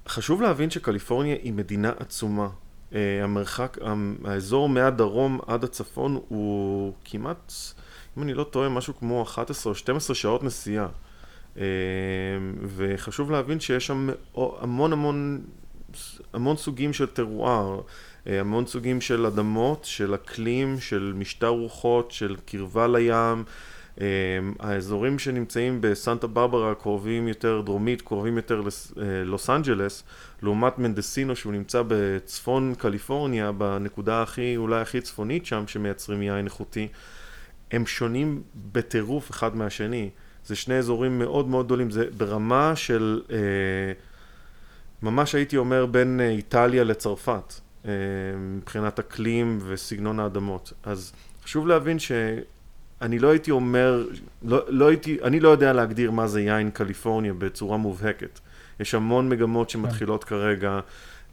חשוב 0.08 0.42
להבין 0.42 0.70
שקליפורניה 0.70 1.36
היא 1.44 1.54
מדינה 1.54 1.92
עצומה. 2.00 2.48
אה, 2.96 3.24
המרחק, 3.24 3.78
האזור 4.26 4.70
מהדרום 4.70 5.40
עד 5.48 5.64
הצפון 5.64 6.20
הוא 6.28 6.94
כמעט, 7.06 7.54
אם 8.18 8.24
אני 8.24 8.34
לא 8.34 8.44
טועה, 8.44 8.70
משהו 8.70 8.94
כמו 9.00 9.24
11 9.24 9.72
או 9.72 9.76
12 9.76 10.16
שעות 10.16 10.44
נסיעה. 10.44 10.88
וחשוב 12.76 13.32
להבין 13.32 13.60
שיש 13.60 13.88
שם 13.88 14.10
המון 14.36 14.94
המון 14.94 15.42
המון 16.34 16.58
סוגים 16.58 16.94
של 16.94 17.06
טרואר. 17.06 17.82
אה, 18.28 18.40
המון 18.40 18.66
סוגים 18.66 19.02
של 19.02 19.26
אדמות, 19.26 19.86
של 19.86 20.16
אקלים, 20.16 20.80
של 20.80 21.14
משטר 21.16 21.48
רוחות, 21.48 22.12
של 22.12 22.36
קרבה 22.46 22.88
לים. 22.88 23.44
אה, 24.02 24.06
האזורים 24.60 25.20
שנמצאים 25.20 25.78
בסנטה 25.82 26.28
ברברה 26.28 26.76
קרובים 26.76 27.28
יותר 27.28 27.62
דרומית, 27.66 28.02
קרובים 28.02 28.36
יותר 28.36 28.62
ללוס 28.96 29.50
אה, 29.50 29.56
אנג'לס, 29.56 30.04
לעומת 30.42 30.80
מנדסינו 30.80 31.36
שהוא 31.36 31.54
נמצא 31.54 31.84
בצפון 31.88 32.74
קליפורניה, 32.78 33.52
בנקודה 33.52 34.22
הכי, 34.22 34.58
אולי 34.58 34.82
הכי 34.82 35.02
צפונית 35.02 35.46
שם, 35.46 35.64
שמייצרים 35.68 36.22
יין 36.22 36.46
איכותי, 36.46 36.88
הם 37.72 37.86
שונים 37.86 38.42
בטירוף 38.72 39.32
אחד 39.32 39.56
מהשני. 39.56 40.10
זה 40.46 40.56
שני 40.56 40.76
אזורים 40.76 41.20
מאוד 41.20 41.48
מאוד 41.48 41.66
גדולים, 41.66 41.92
זה 41.92 42.06
ברמה 42.18 42.76
של, 42.76 43.22
ממש 45.02 45.36
הייתי 45.36 45.58
אומר 45.58 45.86
בין 45.86 46.20
איטליה 46.24 46.84
לצרפת. 46.84 47.63
מבחינת 48.38 49.00
אקלים 49.00 49.60
וסגנון 49.68 50.20
האדמות. 50.20 50.74
אז 50.84 51.14
חשוב 51.44 51.68
להבין 51.68 52.00
שאני 52.00 53.20
לא 53.20 53.30
הייתי 53.30 53.52
אומר, 53.52 54.08
לא, 54.44 54.62
לא 54.68 54.88
הייתי, 54.88 55.18
אני 55.24 55.40
לא 55.40 55.50
יודע 55.50 55.74
להגדיר 55.74 56.12
מה 56.12 56.28
זה 56.28 56.42
יין 56.42 56.72
קליפורניה 56.72 57.34
בצורה 57.34 57.78
מובהקת. 57.78 58.40
יש 58.80 58.96
המון 58.96 59.30
מגמות 59.30 59.70
שמתחילות 59.70 60.24
כרגע, 60.24 60.80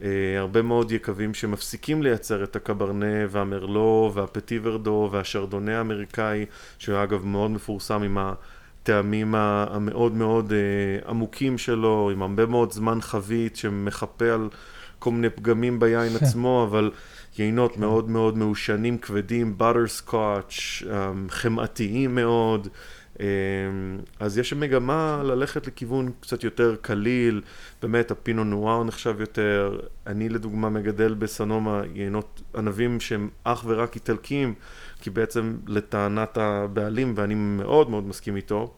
אה, 0.02 0.38
הרבה 0.38 0.62
מאוד 0.62 0.92
יקבים 0.92 1.34
שמפסיקים 1.34 2.02
לייצר 2.02 2.44
את 2.44 2.56
הקברנה 2.56 3.26
והמרלו 3.28 4.12
והפטי 4.14 4.58
ורדו 4.62 5.08
והשרדונה 5.12 5.78
האמריקאי, 5.78 6.46
שהוא 6.78 7.02
אגב 7.02 7.24
מאוד 7.24 7.50
מפורסם 7.50 8.02
עם 8.02 8.18
הטעמים 8.18 9.34
המאוד 9.34 10.14
מאוד 10.14 10.52
אה, 10.52 11.10
עמוקים 11.10 11.58
שלו, 11.58 12.10
עם 12.12 12.22
הרבה 12.22 12.46
מאוד 12.46 12.72
זמן 12.72 13.00
חבית 13.00 13.56
שמחפה 13.56 14.32
על... 14.32 14.48
כל 15.00 15.10
מיני 15.10 15.30
פגמים 15.30 15.78
ביין 15.78 16.16
עצמו, 16.16 16.66
אבל 16.70 16.90
יינות 17.38 17.74
כן. 17.74 17.80
מאוד 17.80 18.10
מאוד 18.10 18.38
מעושנים, 18.38 18.98
כבדים, 18.98 19.56
butter 19.58 20.08
scotch, 20.08 20.86
אמ, 20.86 21.26
חמאתיים 21.30 22.14
מאוד. 22.14 22.68
אמ, 23.20 23.26
אז 24.20 24.38
יש 24.38 24.52
מגמה 24.52 25.22
ללכת 25.24 25.66
לכיוון 25.66 26.10
קצת 26.20 26.44
יותר 26.44 26.76
קליל, 26.80 27.42
באמת 27.82 28.10
הפינו 28.10 28.44
נואר 28.44 28.84
נחשב 28.84 29.20
יותר, 29.20 29.80
אני 30.06 30.28
לדוגמה 30.28 30.68
מגדל 30.68 31.14
בסנומה 31.14 31.82
יינות 31.94 32.42
ענבים 32.56 33.00
שהם 33.00 33.28
אך 33.44 33.64
ורק 33.66 33.94
איטלקיים, 33.94 34.54
כי 35.00 35.10
בעצם 35.10 35.56
לטענת 35.66 36.38
הבעלים, 36.38 37.12
ואני 37.16 37.34
מאוד 37.34 37.90
מאוד 37.90 38.04
מסכים 38.04 38.36
איתו, 38.36 38.74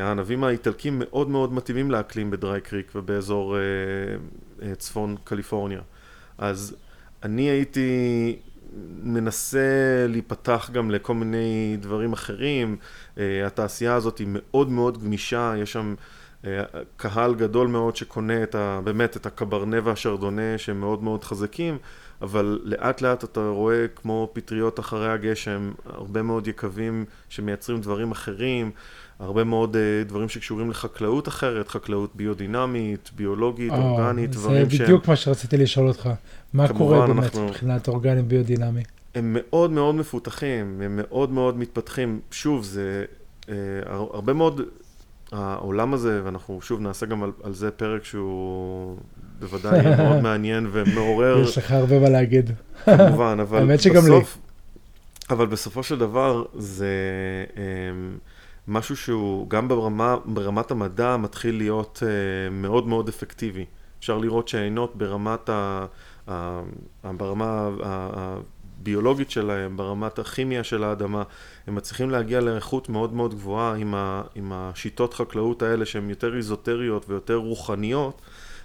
הענבים 0.00 0.44
האיטלקים 0.44 0.98
מאוד 0.98 1.28
מאוד 1.28 1.52
מתאימים 1.52 1.90
לאקלים 1.90 2.30
בדרי 2.30 2.60
קריק 2.60 2.92
ובאזור 2.94 3.56
אה, 3.56 3.60
אה, 4.62 4.74
צפון 4.74 5.16
קליפורניה. 5.24 5.80
אז 6.38 6.76
אני 7.22 7.42
הייתי 7.42 8.36
מנסה 9.02 10.06
להיפתח 10.08 10.70
גם 10.72 10.90
לכל 10.90 11.14
מיני 11.14 11.76
דברים 11.80 12.12
אחרים. 12.12 12.76
התעשייה 13.46 13.94
הזאת 13.94 14.18
היא 14.18 14.26
מאוד 14.30 14.70
מאוד 14.70 15.02
גמישה, 15.04 15.54
יש 15.58 15.72
שם 15.72 15.94
קהל 16.96 17.34
גדול 17.34 17.68
מאוד 17.68 17.96
שקונה 17.96 18.42
את 18.42 18.54
ה, 18.54 18.80
באמת 18.84 19.16
את 19.16 19.26
הקברנה 19.26 19.76
והשרדונה 19.84 20.58
שהם 20.58 20.80
מאוד 20.80 21.02
מאוד 21.02 21.24
חזקים, 21.24 21.78
אבל 22.22 22.60
לאט 22.64 23.02
לאט 23.02 23.24
אתה 23.24 23.48
רואה 23.48 23.88
כמו 23.94 24.30
פטריות 24.32 24.80
אחרי 24.80 25.12
הגשם, 25.12 25.72
הרבה 25.86 26.22
מאוד 26.22 26.48
יקבים 26.48 27.04
שמייצרים 27.28 27.80
דברים 27.80 28.10
אחרים. 28.10 28.70
הרבה 29.18 29.44
מאוד 29.44 29.76
uh, 29.76 30.08
דברים 30.08 30.28
שקשורים 30.28 30.70
לחקלאות 30.70 31.28
אחרת, 31.28 31.68
חקלאות 31.68 32.16
ביודינמית, 32.16 33.10
ביולוגית, 33.16 33.72
oh, 33.72 33.76
אורגנית, 33.76 34.30
דברים 34.30 34.70
שהם... 34.70 34.78
זה 34.78 34.84
בדיוק 34.84 35.08
מה 35.08 35.16
שרציתי 35.16 35.56
לשאול 35.56 35.88
אותך. 35.88 36.10
מה 36.52 36.68
קורה 36.68 37.06
באמת 37.06 37.24
אנחנו... 37.24 37.46
מבחינת 37.46 37.88
אורגני 37.88 38.22
ביודינמי? 38.22 38.82
הם 39.14 39.36
מאוד 39.38 39.70
מאוד 39.70 39.94
מפותחים, 39.94 40.80
הם 40.84 41.00
מאוד 41.02 41.30
מאוד 41.30 41.58
מתפתחים. 41.58 42.20
שוב, 42.30 42.64
זה 42.64 43.04
uh, 43.42 43.48
הרבה 43.88 44.32
מאוד, 44.32 44.60
העולם 45.32 45.94
הזה, 45.94 46.20
ואנחנו 46.24 46.62
שוב 46.62 46.80
נעשה 46.80 47.06
גם 47.06 47.22
על, 47.22 47.32
על 47.42 47.52
זה 47.54 47.70
פרק 47.70 48.04
שהוא 48.04 48.96
בוודאי 49.38 49.96
מאוד 49.96 50.22
מעניין 50.26 50.68
ומעורר... 50.72 51.42
יש 51.42 51.58
לך 51.58 51.70
הרבה 51.70 51.98
מה 51.98 52.08
להגיד. 52.08 52.50
כמובן, 52.84 53.38
אבל 53.40 53.58
האמת 53.60 53.80
שגם 53.80 54.02
בסוף... 54.02 54.36
לי. 54.36 55.34
אבל 55.36 55.46
בסופו 55.46 55.82
של 55.82 55.98
דבר 55.98 56.44
זה... 56.54 56.86
Um, 57.54 58.35
משהו 58.68 58.96
שהוא 58.96 59.50
גם 59.50 59.68
ברמה, 59.68 60.16
ברמת 60.24 60.70
המדע 60.70 61.16
מתחיל 61.16 61.56
להיות 61.56 62.02
uh, 62.02 62.52
מאוד 62.52 62.86
מאוד 62.86 63.08
אפקטיבי. 63.08 63.64
אפשר 63.98 64.18
לראות 64.18 64.48
שהעינות 64.48 64.96
ברמת 64.96 65.48
ה... 65.48 65.86
ברמה 67.04 67.68
הביולוגית 67.82 69.30
שלהם, 69.30 69.76
ברמת 69.76 70.18
הכימיה 70.18 70.64
של 70.64 70.84
האדמה, 70.84 71.22
הם 71.66 71.74
מצליחים 71.74 72.10
להגיע 72.10 72.40
לאיכות 72.40 72.88
מאוד 72.88 73.12
מאוד 73.12 73.34
גבוהה 73.34 73.74
עם, 73.74 73.94
ה, 73.94 74.22
עם 74.34 74.52
השיטות 74.52 75.14
חקלאות 75.14 75.62
האלה 75.62 75.86
שהן 75.86 76.10
יותר 76.10 76.36
איזוטריות 76.36 77.08
ויותר 77.08 77.34
רוחניות, 77.34 78.20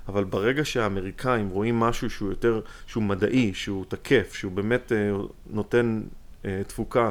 אבל 0.07 0.23
ברגע 0.23 0.65
שהאמריקאים 0.65 1.49
רואים 1.49 1.79
משהו 1.79 2.09
שהוא 2.09 2.29
יותר, 2.29 2.61
שהוא 2.87 3.03
מדעי, 3.03 3.53
שהוא 3.53 3.85
תקף, 3.87 4.33
שהוא 4.33 4.51
באמת 4.51 4.91
uh, 4.91 5.27
נותן 5.49 6.01
uh, 6.41 6.45
תפוקה 6.67 7.09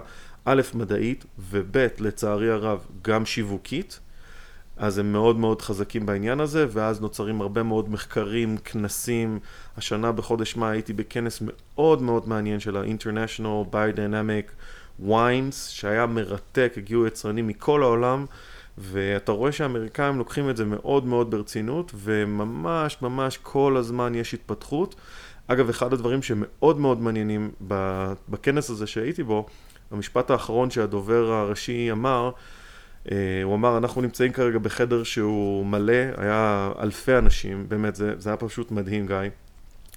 א', 0.52 0.62
מדעית, 0.74 1.24
וב', 1.38 1.76
לצערי 1.98 2.50
הרב, 2.50 2.86
גם 3.02 3.26
שיווקית, 3.26 4.00
אז 4.76 4.98
הם 4.98 5.12
מאוד 5.12 5.36
מאוד 5.36 5.62
חזקים 5.62 6.06
בעניין 6.06 6.40
הזה, 6.40 6.66
ואז 6.70 7.00
נוצרים 7.00 7.40
הרבה 7.40 7.62
מאוד 7.62 7.90
מחקרים, 7.90 8.56
כנסים. 8.56 9.38
השנה 9.76 10.12
בחודש 10.12 10.56
מאי 10.56 10.70
הייתי 10.70 10.92
בכנס 10.92 11.42
מאוד 11.42 12.02
מאוד 12.02 12.28
מעניין 12.28 12.60
של 12.60 12.76
ה-International 12.76 13.74
Biodynamic 13.74 14.52
Wines, 15.08 15.54
שהיה 15.68 16.06
מרתק, 16.06 16.72
הגיעו 16.76 17.06
יצרנים 17.06 17.46
מכל 17.46 17.82
העולם, 17.82 18.26
ואתה 18.78 19.32
רואה 19.32 19.52
שהאמריקאים 19.52 20.18
לוקחים 20.18 20.50
את 20.50 20.56
זה 20.56 20.64
מאוד 20.64 21.06
מאוד 21.06 21.30
ברצינות, 21.30 21.92
וממש 21.94 23.02
ממש 23.02 23.38
כל 23.42 23.76
הזמן 23.76 24.14
יש 24.14 24.34
התפתחות. 24.34 24.94
אגב, 25.46 25.68
אחד 25.68 25.92
הדברים 25.92 26.22
שמאוד 26.22 26.78
מאוד 26.78 27.00
מעניינים 27.00 27.50
בכנס 28.28 28.70
הזה 28.70 28.86
שהייתי 28.86 29.22
בו, 29.22 29.46
המשפט 29.90 30.30
האחרון 30.30 30.70
שהדובר 30.70 31.32
הראשי 31.32 31.92
אמר, 31.92 32.30
אה, 33.10 33.16
הוא 33.44 33.54
אמר, 33.54 33.78
אנחנו 33.78 34.00
נמצאים 34.00 34.32
כרגע 34.32 34.58
בחדר 34.58 35.02
שהוא 35.02 35.66
מלא, 35.66 36.02
היה 36.16 36.72
אלפי 36.80 37.18
אנשים, 37.18 37.68
באמת, 37.68 37.94
זה, 37.94 38.14
זה 38.18 38.30
היה 38.30 38.36
פשוט 38.36 38.70
מדהים, 38.70 39.06
גיא. 39.06 39.16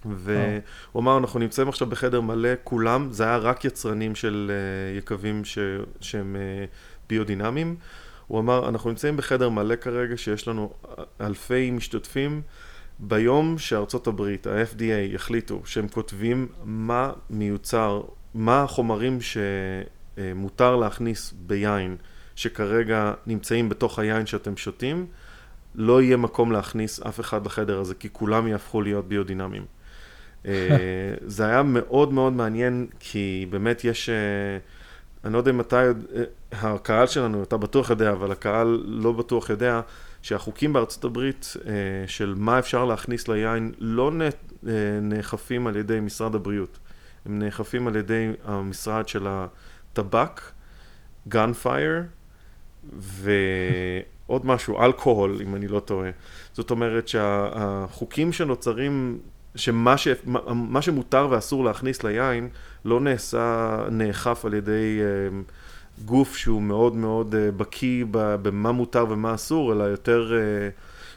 והוא 0.06 0.64
אמר, 1.02 1.18
אנחנו 1.18 1.40
נמצאים 1.40 1.70
עכשיו 1.70 1.88
בחדר 1.90 2.22
מלא, 2.22 2.50
כולם, 2.64 3.08
זה 3.12 3.24
היה 3.24 3.38
רק 3.38 3.66
יצרנים 3.66 4.16
של 4.16 4.52
uh, 4.52 4.98
יקבים 4.98 5.46
ש, 5.46 5.58
שהם 6.02 6.36
ביודינמיים. 7.10 7.76
הוא 8.28 8.40
אמר, 8.40 8.70
אנחנו 8.70 8.90
נמצאים 8.90 9.18
בחדר 9.18 9.50
מלא 9.50 9.76
כרגע, 9.76 10.18
שיש 10.18 10.48
לנו 10.48 10.74
אלפי 11.22 11.72
משתתפים. 11.72 12.42
ביום 13.00 13.58
שארצות 13.58 14.08
הברית, 14.08 14.48
ה-FDA, 14.48 15.14
יחליטו 15.14 15.62
שהם 15.66 15.88
כותבים 15.88 16.48
מה 16.64 17.12
מיוצר, 17.30 18.02
מה 18.34 18.64
החומרים 18.64 19.18
שמותר 19.22 20.76
להכניס 20.76 21.34
ביין, 21.38 21.96
שכרגע 22.36 23.14
נמצאים 23.28 23.70
בתוך 23.70 24.00
היין 24.00 24.26
שאתם 24.26 24.58
שותים, 24.58 25.06
לא 25.76 26.02
יהיה 26.02 26.18
מקום 26.18 26.52
להכניס 26.52 27.00
אף 27.00 27.20
אחד 27.20 27.46
לחדר 27.46 27.80
הזה, 27.80 27.96
כי 27.96 28.10
כולם 28.12 28.48
יהפכו 28.48 28.82
להיות 28.82 29.08
ביודינמיים. 29.08 29.66
אה, 30.46 31.14
זה 31.26 31.46
היה 31.46 31.64
מאוד 31.64 32.14
מאוד 32.14 32.34
מעניין, 32.34 32.88
כי 33.00 33.46
באמת 33.50 33.84
יש, 33.84 34.10
אה, 34.10 34.16
אני 35.24 35.34
לא 35.34 35.38
יודע 35.38 35.52
אם 35.52 35.62
אתה, 35.62 35.82
אה, 35.84 35.92
הקהל 36.52 37.08
שלנו, 37.08 37.44
אתה 37.44 37.58
בטוח 37.58 37.90
יודע, 37.90 38.12
אבל 38.12 38.32
הקהל 38.32 38.84
לא 38.86 39.12
בטוח 39.12 39.50
יודע, 39.50 39.82
שהחוקים 40.22 40.74
בארצות 40.74 41.04
הברית 41.04 41.54
של 42.08 42.34
מה 42.38 42.60
אפשר 42.60 42.86
להכניס 42.86 43.28
ליין 43.28 43.72
לא 43.80 44.12
נאכפים 45.02 45.68
על 45.68 45.76
ידי 45.76 46.00
משרד 46.00 46.36
הבריאות, 46.36 46.80
הם 47.26 47.40
נאכפים 47.40 47.88
על 47.88 47.96
ידי 47.96 48.32
המשרד 48.44 49.08
של 49.08 49.28
הטבק, 49.30 50.42
gunfire 51.30 52.04
ועוד 52.94 54.46
משהו, 54.46 54.82
אלכוהול, 54.82 55.40
אם 55.42 55.56
אני 55.56 55.68
לא 55.68 55.80
טועה. 55.80 56.10
זאת 56.54 56.72
אומרת 56.72 57.08
שהחוקים 57.08 58.34
שנוצרים 58.34 59.20
שמה 59.56 59.98
ש, 59.98 60.08
מה 60.54 60.82
שמותר 60.82 61.28
ואסור 61.32 61.64
להכניס 61.64 62.04
ליין 62.04 62.50
לא 62.86 63.00
נעשה, 63.00 63.78
נאכף 63.92 64.46
על 64.46 64.54
ידי 64.54 65.00
אה, 65.02 65.40
גוף 66.06 66.36
שהוא 66.36 66.62
מאוד 66.62 66.96
מאוד 66.96 67.36
אה, 67.36 67.52
בקיא 67.52 68.06
במה 68.12 68.72
מותר 68.72 69.06
ומה 69.10 69.36
אסור, 69.36 69.74
אלא 69.74 69.84
יותר 69.84 70.34
אה, 70.34 70.70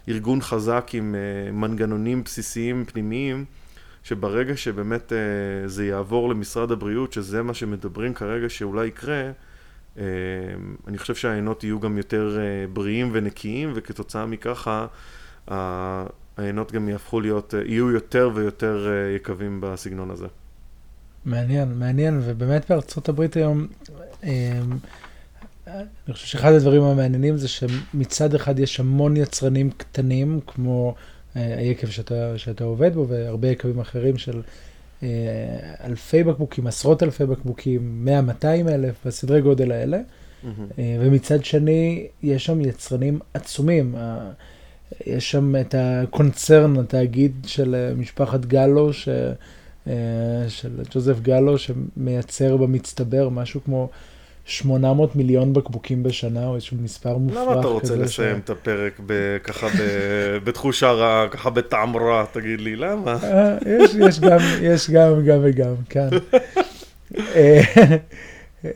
ארגון 0.09 0.41
חזק 0.41 0.91
עם 0.93 1.15
מנגנונים 1.53 2.25
בסיסיים 2.25 2.85
פנימיים, 2.85 3.45
שברגע 4.07 4.57
שבאמת 4.57 5.13
זה 5.67 5.87
יעבור 5.87 6.29
למשרד 6.29 6.73
הבריאות, 6.73 7.13
שזה 7.13 7.43
מה 7.43 7.55
שמדברים 7.55 8.15
כרגע 8.15 8.49
שאולי 8.49 8.87
יקרה, 8.87 9.31
אני 10.87 10.99
חושב 10.99 11.15
שהעיינות 11.15 11.65
יהיו 11.65 11.81
גם 11.81 11.99
יותר 11.99 12.39
בריאים 12.73 13.11
ונקיים, 13.13 13.73
וכתוצאה 13.75 14.27
מככה 14.27 14.87
העיינות 16.37 16.73
גם 16.73 16.89
יהפכו 16.89 17.21
להיות, 17.21 17.55
אה, 17.55 17.61
יהיו 17.65 17.91
יותר 17.91 18.31
ויותר 18.35 18.89
אה, 18.89 19.17
יקבים 19.17 19.61
בסגנון 19.61 20.11
הזה. 20.11 20.27
מעניין, 21.25 21.79
מעניין, 21.79 22.21
ובאמת 22.25 22.71
בארצות 22.71 23.09
הברית 23.09 23.37
היום, 23.37 23.67
אמ, 24.25 24.31
אני 25.67 26.13
חושב 26.15 26.27
שאחד 26.27 26.53
הדברים 26.53 26.83
המעניינים 26.83 27.37
זה 27.37 27.49
שמצד 27.49 28.35
אחד 28.35 28.59
יש 28.59 28.81
המון 28.81 29.17
יצרנים 29.17 29.71
קטנים, 29.71 30.41
כמו 30.47 30.95
אה, 30.97 31.03
היקב 31.37 31.87
שאתה, 31.87 32.39
שאתה 32.39 32.65
עובד 32.65 32.95
בו, 32.95 33.09
והרבה 33.09 33.49
יקבים 33.49 33.81
אחרים 33.81 34.19
של 34.19 34.43
אלפי 35.85 36.23
בקבוקים, 36.23 36.67
עשרות 36.67 37.03
אלפי 37.03 37.27
בקבוקים, 37.27 38.09
100-200 38.43 38.47
אלף, 38.69 38.95
בסדרי 39.07 39.41
גודל 39.41 39.73
האלה. 39.73 39.99
Mm-hmm. 39.99 40.49
ומצד 40.79 41.45
שני, 41.45 42.07
יש 42.23 42.45
שם 42.45 42.61
יצרנים 42.61 43.19
עצומים. 43.35 43.95
יש 45.07 45.31
שם 45.31 45.55
את 45.61 45.75
הקונצרן, 45.79 46.79
התאגיד 46.79 47.33
של 47.47 47.75
אה, 47.75 47.95
משפחת 47.95 48.45
גלו, 48.45 48.93
ש... 48.93 49.09
אה, 49.89 49.95
של 50.49 50.83
ג'וזף 50.91 51.21
גלו, 51.21 51.59
שמייצר 51.59 52.57
במצטבר 52.57 53.29
משהו 53.29 53.61
כמו 53.65 53.89
800 54.47 55.17
מיליון 55.17 55.53
בקבוקים 55.53 56.03
בשנה, 56.03 56.47
או 56.47 56.55
איזשהו 56.55 56.77
מספר 56.83 57.17
מופרך 57.17 57.39
כזה. 57.39 57.51
למה 57.51 57.61
אתה 57.61 57.69
רוצה 57.69 57.97
לסיים 57.97 58.37
ש... 58.37 58.41
את 58.45 58.51
הפרק 58.51 59.01
ב... 59.07 59.37
ככה 59.45 59.69
ב... 59.69 59.81
בתחושה 60.45 60.93
רעה, 60.93 61.29
ככה 61.29 61.51
בטעם 61.51 61.97
רע, 61.97 62.25
תגיד 62.33 62.61
לי, 62.61 62.77
למה? 62.77 63.17
אה, 63.23 63.57
יש, 63.67 63.91
יש 64.09 64.21
גם, 64.21 64.39
יש 64.63 64.91
גם, 64.91 65.25
גם 65.25 65.39
וגם, 65.43 65.75
כן. 65.89 66.09
אה, 68.65 68.71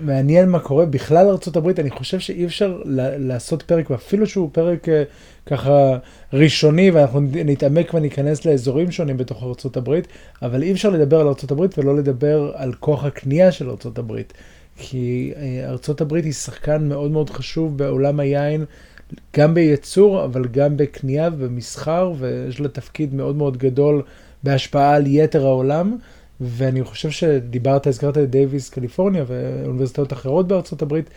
ומעניין 0.00 0.48
מה 0.48 0.58
קורה 0.58 0.86
בכלל 0.86 1.26
ארה"ב, 1.28 1.68
אני 1.80 1.90
חושב 1.90 2.18
שאי 2.18 2.44
אפשר 2.44 2.82
לעשות 3.18 3.62
פרק, 3.62 3.90
ואפילו 3.90 4.26
שהוא 4.26 4.50
פרק 4.52 4.88
אה, 4.88 5.02
ככה 5.46 5.98
ראשוני, 6.32 6.90
ואנחנו 6.90 7.20
נתעמק 7.20 7.94
וניכנס 7.94 8.44
לאזורים 8.44 8.90
שונים 8.90 9.16
בתוך 9.16 9.42
ארה"ב, 9.42 10.00
אבל 10.42 10.62
אי 10.62 10.72
אפשר 10.72 10.90
לדבר 10.90 11.20
על 11.20 11.26
ארה"ב 11.26 11.66
ולא 11.78 11.96
לדבר 11.96 12.52
על 12.54 12.72
כוח 12.72 13.04
הקנייה 13.04 13.52
של 13.52 13.68
ארה"ב. 13.70 14.12
כי 14.76 15.32
אה, 15.36 15.68
ארה"ב 15.68 16.14
היא 16.14 16.32
שחקן 16.32 16.88
מאוד 16.88 17.10
מאוד 17.10 17.30
חשוב 17.30 17.78
בעולם 17.78 18.20
היין, 18.20 18.64
גם 19.36 19.54
בייצור, 19.54 20.24
אבל 20.24 20.44
גם 20.44 20.76
בקנייה 20.76 21.28
ובמסחר, 21.32 22.12
ויש 22.18 22.60
לה 22.60 22.68
תפקיד 22.68 23.14
מאוד 23.14 23.36
מאוד 23.36 23.56
גדול 23.56 24.02
בהשפעה 24.42 24.94
על 24.94 25.06
יתר 25.06 25.46
העולם. 25.46 25.96
ואני 26.40 26.84
חושב 26.84 27.10
שדיברת, 27.10 27.86
הזכרת 27.86 28.18
את 28.18 28.30
דייוויס, 28.30 28.70
קליפורניה 28.70 29.24
ואוניברסיטאות 29.26 30.12
אחרות 30.12 30.48
בארצות 30.48 30.82
הברית, 30.82 31.10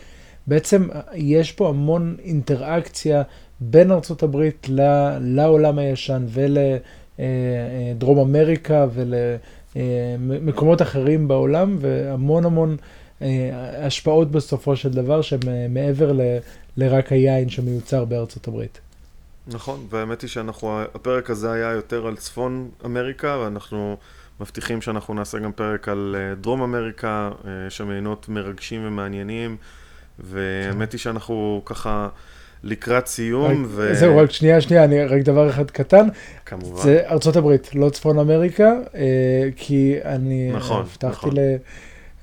בעצם 0.46 0.88
יש 1.14 1.52
פה 1.52 1.68
המון 1.68 2.16
אינטראקציה 2.24 3.22
בין 3.60 3.92
ארצות 3.92 4.22
הברית 4.22 4.66
לעולם 5.20 5.78
הישן 5.78 6.26
ולדרום 7.18 8.18
אמריקה 8.18 8.86
ולמקומות 9.74 10.82
אחרים 10.82 11.28
בעולם, 11.28 11.76
והמון 11.80 12.44
המון 12.44 12.76
אה, 13.22 13.86
השפעות 13.86 14.30
בסופו 14.30 14.76
של 14.76 14.90
דבר 14.90 15.22
שהן 15.22 15.40
מעבר 15.70 16.12
ל, 16.12 16.20
לרק 16.76 17.12
היין 17.12 17.48
שמיוצר 17.48 18.04
בארצות 18.04 18.48
הברית. 18.48 18.80
נכון, 19.46 19.86
והאמת 19.90 20.22
היא 20.22 20.30
שאנחנו, 20.30 20.80
הפרק 20.94 21.30
הזה 21.30 21.52
היה 21.52 21.70
יותר 21.70 22.06
על 22.06 22.16
צפון 22.16 22.68
אמריקה, 22.84 23.38
ואנחנו... 23.42 23.96
מבטיחים 24.40 24.80
שאנחנו 24.80 25.14
נעשה 25.14 25.38
גם 25.38 25.52
פרק 25.52 25.88
על 25.88 26.16
אה, 26.18 26.34
דרום 26.34 26.62
אמריקה, 26.62 27.30
אה, 27.46 27.70
שם 27.70 27.90
עיינות 27.90 28.28
מרגשים 28.28 28.80
ומעניינים, 28.86 29.56
והאמת 30.18 30.92
היא 30.92 30.98
שאנחנו 30.98 31.62
ככה 31.64 32.08
לקראת 32.62 33.06
סיום. 33.06 33.64
ו... 33.68 33.94
זהו, 33.94 34.16
רק 34.16 34.30
שנייה, 34.30 34.60
שנייה, 34.60 34.84
אני 34.84 35.04
רק 35.04 35.22
דבר 35.22 35.50
אחד 35.50 35.70
קטן. 35.70 36.08
כמובן. 36.46 36.82
זה 36.82 37.02
ארצות 37.06 37.36
הברית, 37.36 37.74
לא 37.74 37.90
צפון 37.90 38.18
אמריקה, 38.18 38.72
אה, 38.94 39.48
כי 39.56 39.94
אני 40.04 40.52
נכון, 40.52 40.80
הבטחתי 40.80 41.26
נכון. 41.26 41.34
ל... 41.36 41.56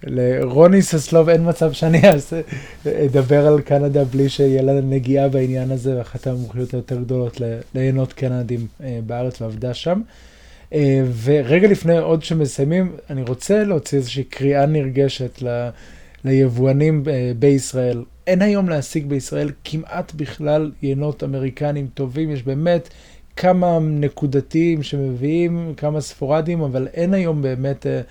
לרוני 0.03 0.81
ססלוב 0.81 1.29
אין 1.29 1.49
מצב 1.49 1.71
שאני 1.71 2.01
אעשה, 2.09 2.41
אדבר 2.85 3.47
על 3.47 3.61
קנדה 3.61 4.03
בלי 4.03 4.29
שיהיה 4.29 4.61
לה 4.61 4.81
נגיעה 4.81 5.29
בעניין 5.29 5.71
הזה, 5.71 5.97
ואחת 5.97 6.27
המומחיות 6.27 6.73
היותר 6.73 6.95
גדולות 6.95 7.41
לעיינות 7.75 8.13
קנדים 8.13 8.67
בארץ 9.05 9.41
ועבדה 9.41 9.73
שם. 9.73 9.91
אה, 9.91 10.30
ורגע 11.23 11.67
לפני 11.67 11.97
עוד 11.97 12.23
שמסיימים, 12.23 12.95
אני 13.09 13.21
רוצה 13.21 13.63
להוציא 13.63 13.97
איזושהי 13.97 14.23
קריאה 14.23 14.65
נרגשת 14.65 15.41
ל, 15.41 15.69
ליבואנים 16.25 17.03
אה, 17.09 17.31
בישראל. 17.39 18.03
אין 18.27 18.41
היום 18.41 18.69
להשיג 18.69 19.05
בישראל 19.05 19.51
כמעט 19.63 20.13
בכלל 20.15 20.71
יינות 20.81 21.23
אמריקנים 21.23 21.87
טובים, 21.93 22.31
יש 22.31 22.43
באמת 22.43 22.89
כמה 23.35 23.79
נקודתיים 23.81 24.83
שמביאים, 24.83 25.73
כמה 25.77 26.01
ספורדים, 26.01 26.61
אבל 26.61 26.87
אין 26.93 27.13
היום 27.13 27.41
באמת, 27.41 27.87
אה, 27.87 28.01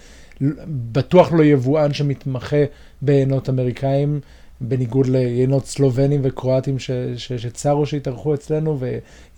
בטוח 0.93 1.33
לא 1.33 1.45
יבואן 1.45 1.93
שמתמחה 1.93 2.65
ביינות 3.03 3.49
אמריקאים. 3.49 4.21
בניגוד 4.61 5.07
ליינות 5.07 5.67
סלובנים 5.67 6.21
וקרואטים 6.25 6.77
שצרו 7.17 7.87
שהתארחו 7.87 8.35
אצלנו, 8.35 8.79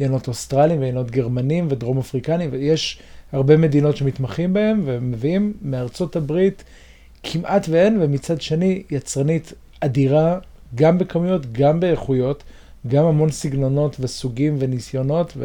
ויינות 0.00 0.28
אוסטרלים 0.28 0.80
ויינות 0.80 1.10
גרמנים 1.10 1.66
ודרום 1.70 1.98
אפריקנים, 1.98 2.50
ויש 2.52 2.98
הרבה 3.32 3.56
מדינות 3.56 3.96
שמתמחים 3.96 4.52
בהם, 4.52 4.82
ומביאים 4.84 5.52
מארצות 5.62 6.16
הברית 6.16 6.64
כמעט 7.22 7.66
ואין, 7.68 7.98
ומצד 8.02 8.40
שני 8.40 8.82
יצרנית 8.90 9.52
אדירה, 9.80 10.38
גם 10.74 10.98
בכמויות, 10.98 11.52
גם 11.52 11.80
באיכויות, 11.80 12.42
גם 12.88 13.04
המון 13.04 13.30
סגנונות 13.30 13.96
וסוגים 14.00 14.56
וניסיונות, 14.58 15.36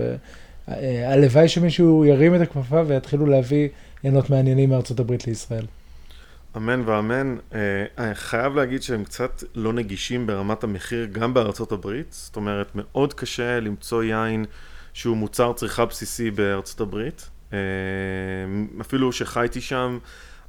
והלוואי 0.67 1.47
שמישהו 1.47 2.05
ירים 2.05 2.35
את 2.35 2.41
הכפפה 2.41 2.81
ויתחילו 2.87 3.25
להביא 3.25 3.69
עיינות 4.03 4.29
מעניינים 4.29 4.69
מארצות 4.69 4.99
הברית 4.99 5.27
לישראל. 5.27 5.65
אמן 6.55 6.81
ואמן. 6.85 7.37
אה, 7.53 8.13
חייב 8.13 8.55
להגיד 8.55 8.81
שהם 8.81 9.03
קצת 9.03 9.43
לא 9.55 9.73
נגישים 9.73 10.27
ברמת 10.27 10.63
המחיר 10.63 11.05
גם 11.11 11.33
בארצות 11.33 11.71
הברית. 11.71 12.07
זאת 12.09 12.35
אומרת, 12.35 12.71
מאוד 12.75 13.13
קשה 13.13 13.59
למצוא 13.59 14.03
יין 14.03 14.45
שהוא 14.93 15.17
מוצר 15.17 15.53
צריכה 15.53 15.85
בסיסי 15.85 16.31
בארצות 16.31 16.81
הברית. 16.81 17.29
אה, 17.53 17.57
אפילו 18.81 19.11
שחייתי 19.11 19.61
שם, 19.61 19.97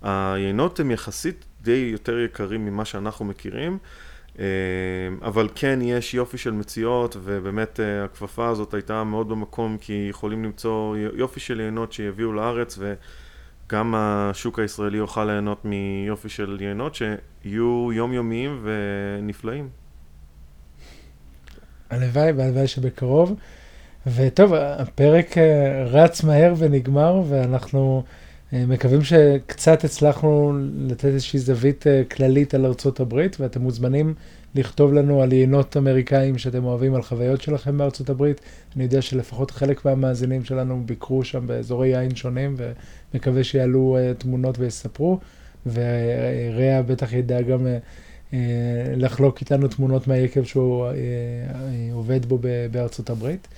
היינות 0.03 0.81
הם 0.81 0.91
יחסית 0.91 1.45
די 1.61 1.89
יותר 1.93 2.19
יקרים 2.19 2.67
ממה 2.67 2.85
שאנחנו 2.85 3.25
מכירים. 3.25 3.79
אה, 4.39 4.45
אבל 5.23 5.49
כן, 5.55 5.79
יש 5.83 6.15
יופי 6.15 6.39
של 6.39 6.53
מציאות, 6.53 7.17
ובאמת 7.25 7.81
הכפפה 8.05 8.49
הזאת 8.49 8.75
הייתה 8.75 9.05
מאוד 9.05 9.29
במקום, 9.29 9.79
כי 9.81 10.07
יכולים 10.11 10.45
למצוא 10.45 10.97
יופי 10.97 11.41
של 11.41 11.61
יינות 11.61 11.93
שיביאו 11.93 12.33
לארץ, 12.33 12.79
וגם 13.69 13.95
השוק 13.97 14.59
הישראלי 14.59 14.99
יוכל 14.99 15.25
ליהנות 15.25 15.65
מיופי 15.65 16.29
של 16.29 16.59
יינות 16.61 16.95
שיהיו 16.95 17.93
יומיומיים 17.93 18.63
ונפלאים. 18.63 19.69
הלוואי, 21.91 22.33
והלוואי 22.33 22.67
שבקרוב. 22.67 23.35
וטוב, 24.07 24.55
הפרק 24.55 25.39
אה, 25.39 25.85
רץ 25.85 26.25
מהר 26.25 26.55
ונגמר, 26.59 27.23
ואנחנו 27.29 28.03
מקווים 28.53 29.03
שקצת 29.03 29.85
הצלחנו 29.85 30.59
לתת 30.77 31.05
איזושהי 31.05 31.39
זווית 31.39 31.85
כללית 32.11 32.55
על 32.55 32.67
ארצות 32.67 33.01
הברית, 33.01 33.41
ואתם 33.41 33.61
מוזמנים 33.61 34.15
לכתוב 34.55 34.93
לנו 34.93 35.23
על 35.23 35.33
יינות 35.33 35.77
אמריקאים 35.77 36.39
שאתם 36.39 36.65
אוהבים, 36.65 36.95
על 36.95 37.03
חוויות 37.03 37.41
שלכם 37.43 37.79
בארצות 37.79 38.11
הברית. 38.11 38.41
אני 38.77 38.85
יודע 38.85 39.03
שלפחות 39.03 39.51
חלק 39.51 39.85
מהמאזינים 39.85 40.45
שלנו 40.45 40.83
ביקרו 40.87 41.25
שם 41.25 41.47
באזורי 41.47 41.89
יין 41.89 42.15
שונים, 42.15 42.57
ומקווה 43.15 43.45
שיעלו 43.45 43.99
uh, 43.99 44.21
תמונות 44.21 44.59
ויספרו. 44.59 45.19
ורע 45.67 46.83
בטח 46.87 47.13
ידע 47.13 47.43
גם 47.43 47.67
לחלוק 48.97 49.41
איתנו 49.41 49.69
תמונות 49.69 50.09
מהיקב 50.09 50.45
שהוא 50.45 50.87
עובד 51.93 52.27
בו 52.27 52.39
בארצות 52.71 53.11
הברית. 53.11 53.49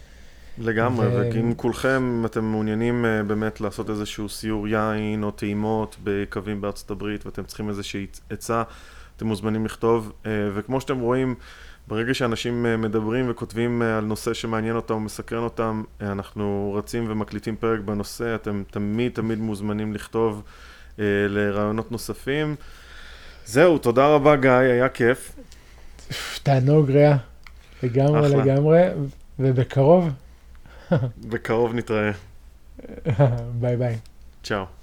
לגמרי, 0.61 1.07
ו... 1.07 1.31
ואם 1.35 1.55
כולכם, 1.55 2.23
אתם 2.27 2.45
מעוניינים 2.45 3.05
uh, 3.05 3.27
באמת 3.27 3.61
לעשות 3.61 3.91
איזשהו 3.91 4.29
סיור 4.29 4.69
יין 4.69 5.23
או 5.23 5.31
טעימות 5.31 5.97
בקווים 6.05 6.61
בארצות 6.61 6.91
הברית 6.91 7.27
ואתם 7.27 7.45
צריכים 7.45 7.69
איזושהי 7.69 8.07
עצה, 8.31 8.63
אתם 9.21 9.27
מוזמנים 9.27 9.65
לכתוב, 9.65 10.13
אה, 10.27 10.31
וכמו 10.55 10.81
שאתם 10.81 10.99
רואים, 10.99 11.35
ברגע 11.89 12.15
שאנשים 12.15 12.67
אה, 12.67 12.77
מדברים 12.77 13.31
וכותבים 13.31 13.83
אה, 13.83 13.99
על 13.99 14.05
נושא 14.05 14.35
שמעניין 14.35 14.77
אותם 14.77 14.95
ומסקרן 14.95 15.43
אותם, 15.43 15.83
אנחנו 16.01 16.75
רצים 16.79 17.05
ומקליטים 17.09 17.57
פרק 17.57 17.81
בנושא, 17.81 18.35
אתם 18.35 18.63
תמיד 18.71 19.13
תמיד 19.13 19.39
מוזמנים 19.39 19.95
לכתוב 19.95 20.43
לרעיונות 21.29 21.93
נוספים. 21.93 22.57
זהו, 23.45 23.79
תודה 23.79 24.07
רבה 24.07 24.37
גיא, 24.37 24.51
היה 24.51 24.89
כיף. 24.89 25.37
תענוג 26.43 26.91
ריאה, 26.91 27.17
לגמרי 27.83 28.27
אחלה. 28.27 28.45
לגמרי, 28.45 28.83
ובקרוב. 29.39 30.09
בקרוב 31.31 31.75
נתראה. 31.75 32.11
ביי 33.61 33.77
ביי. 33.77 33.97
צ'או. 34.45 34.80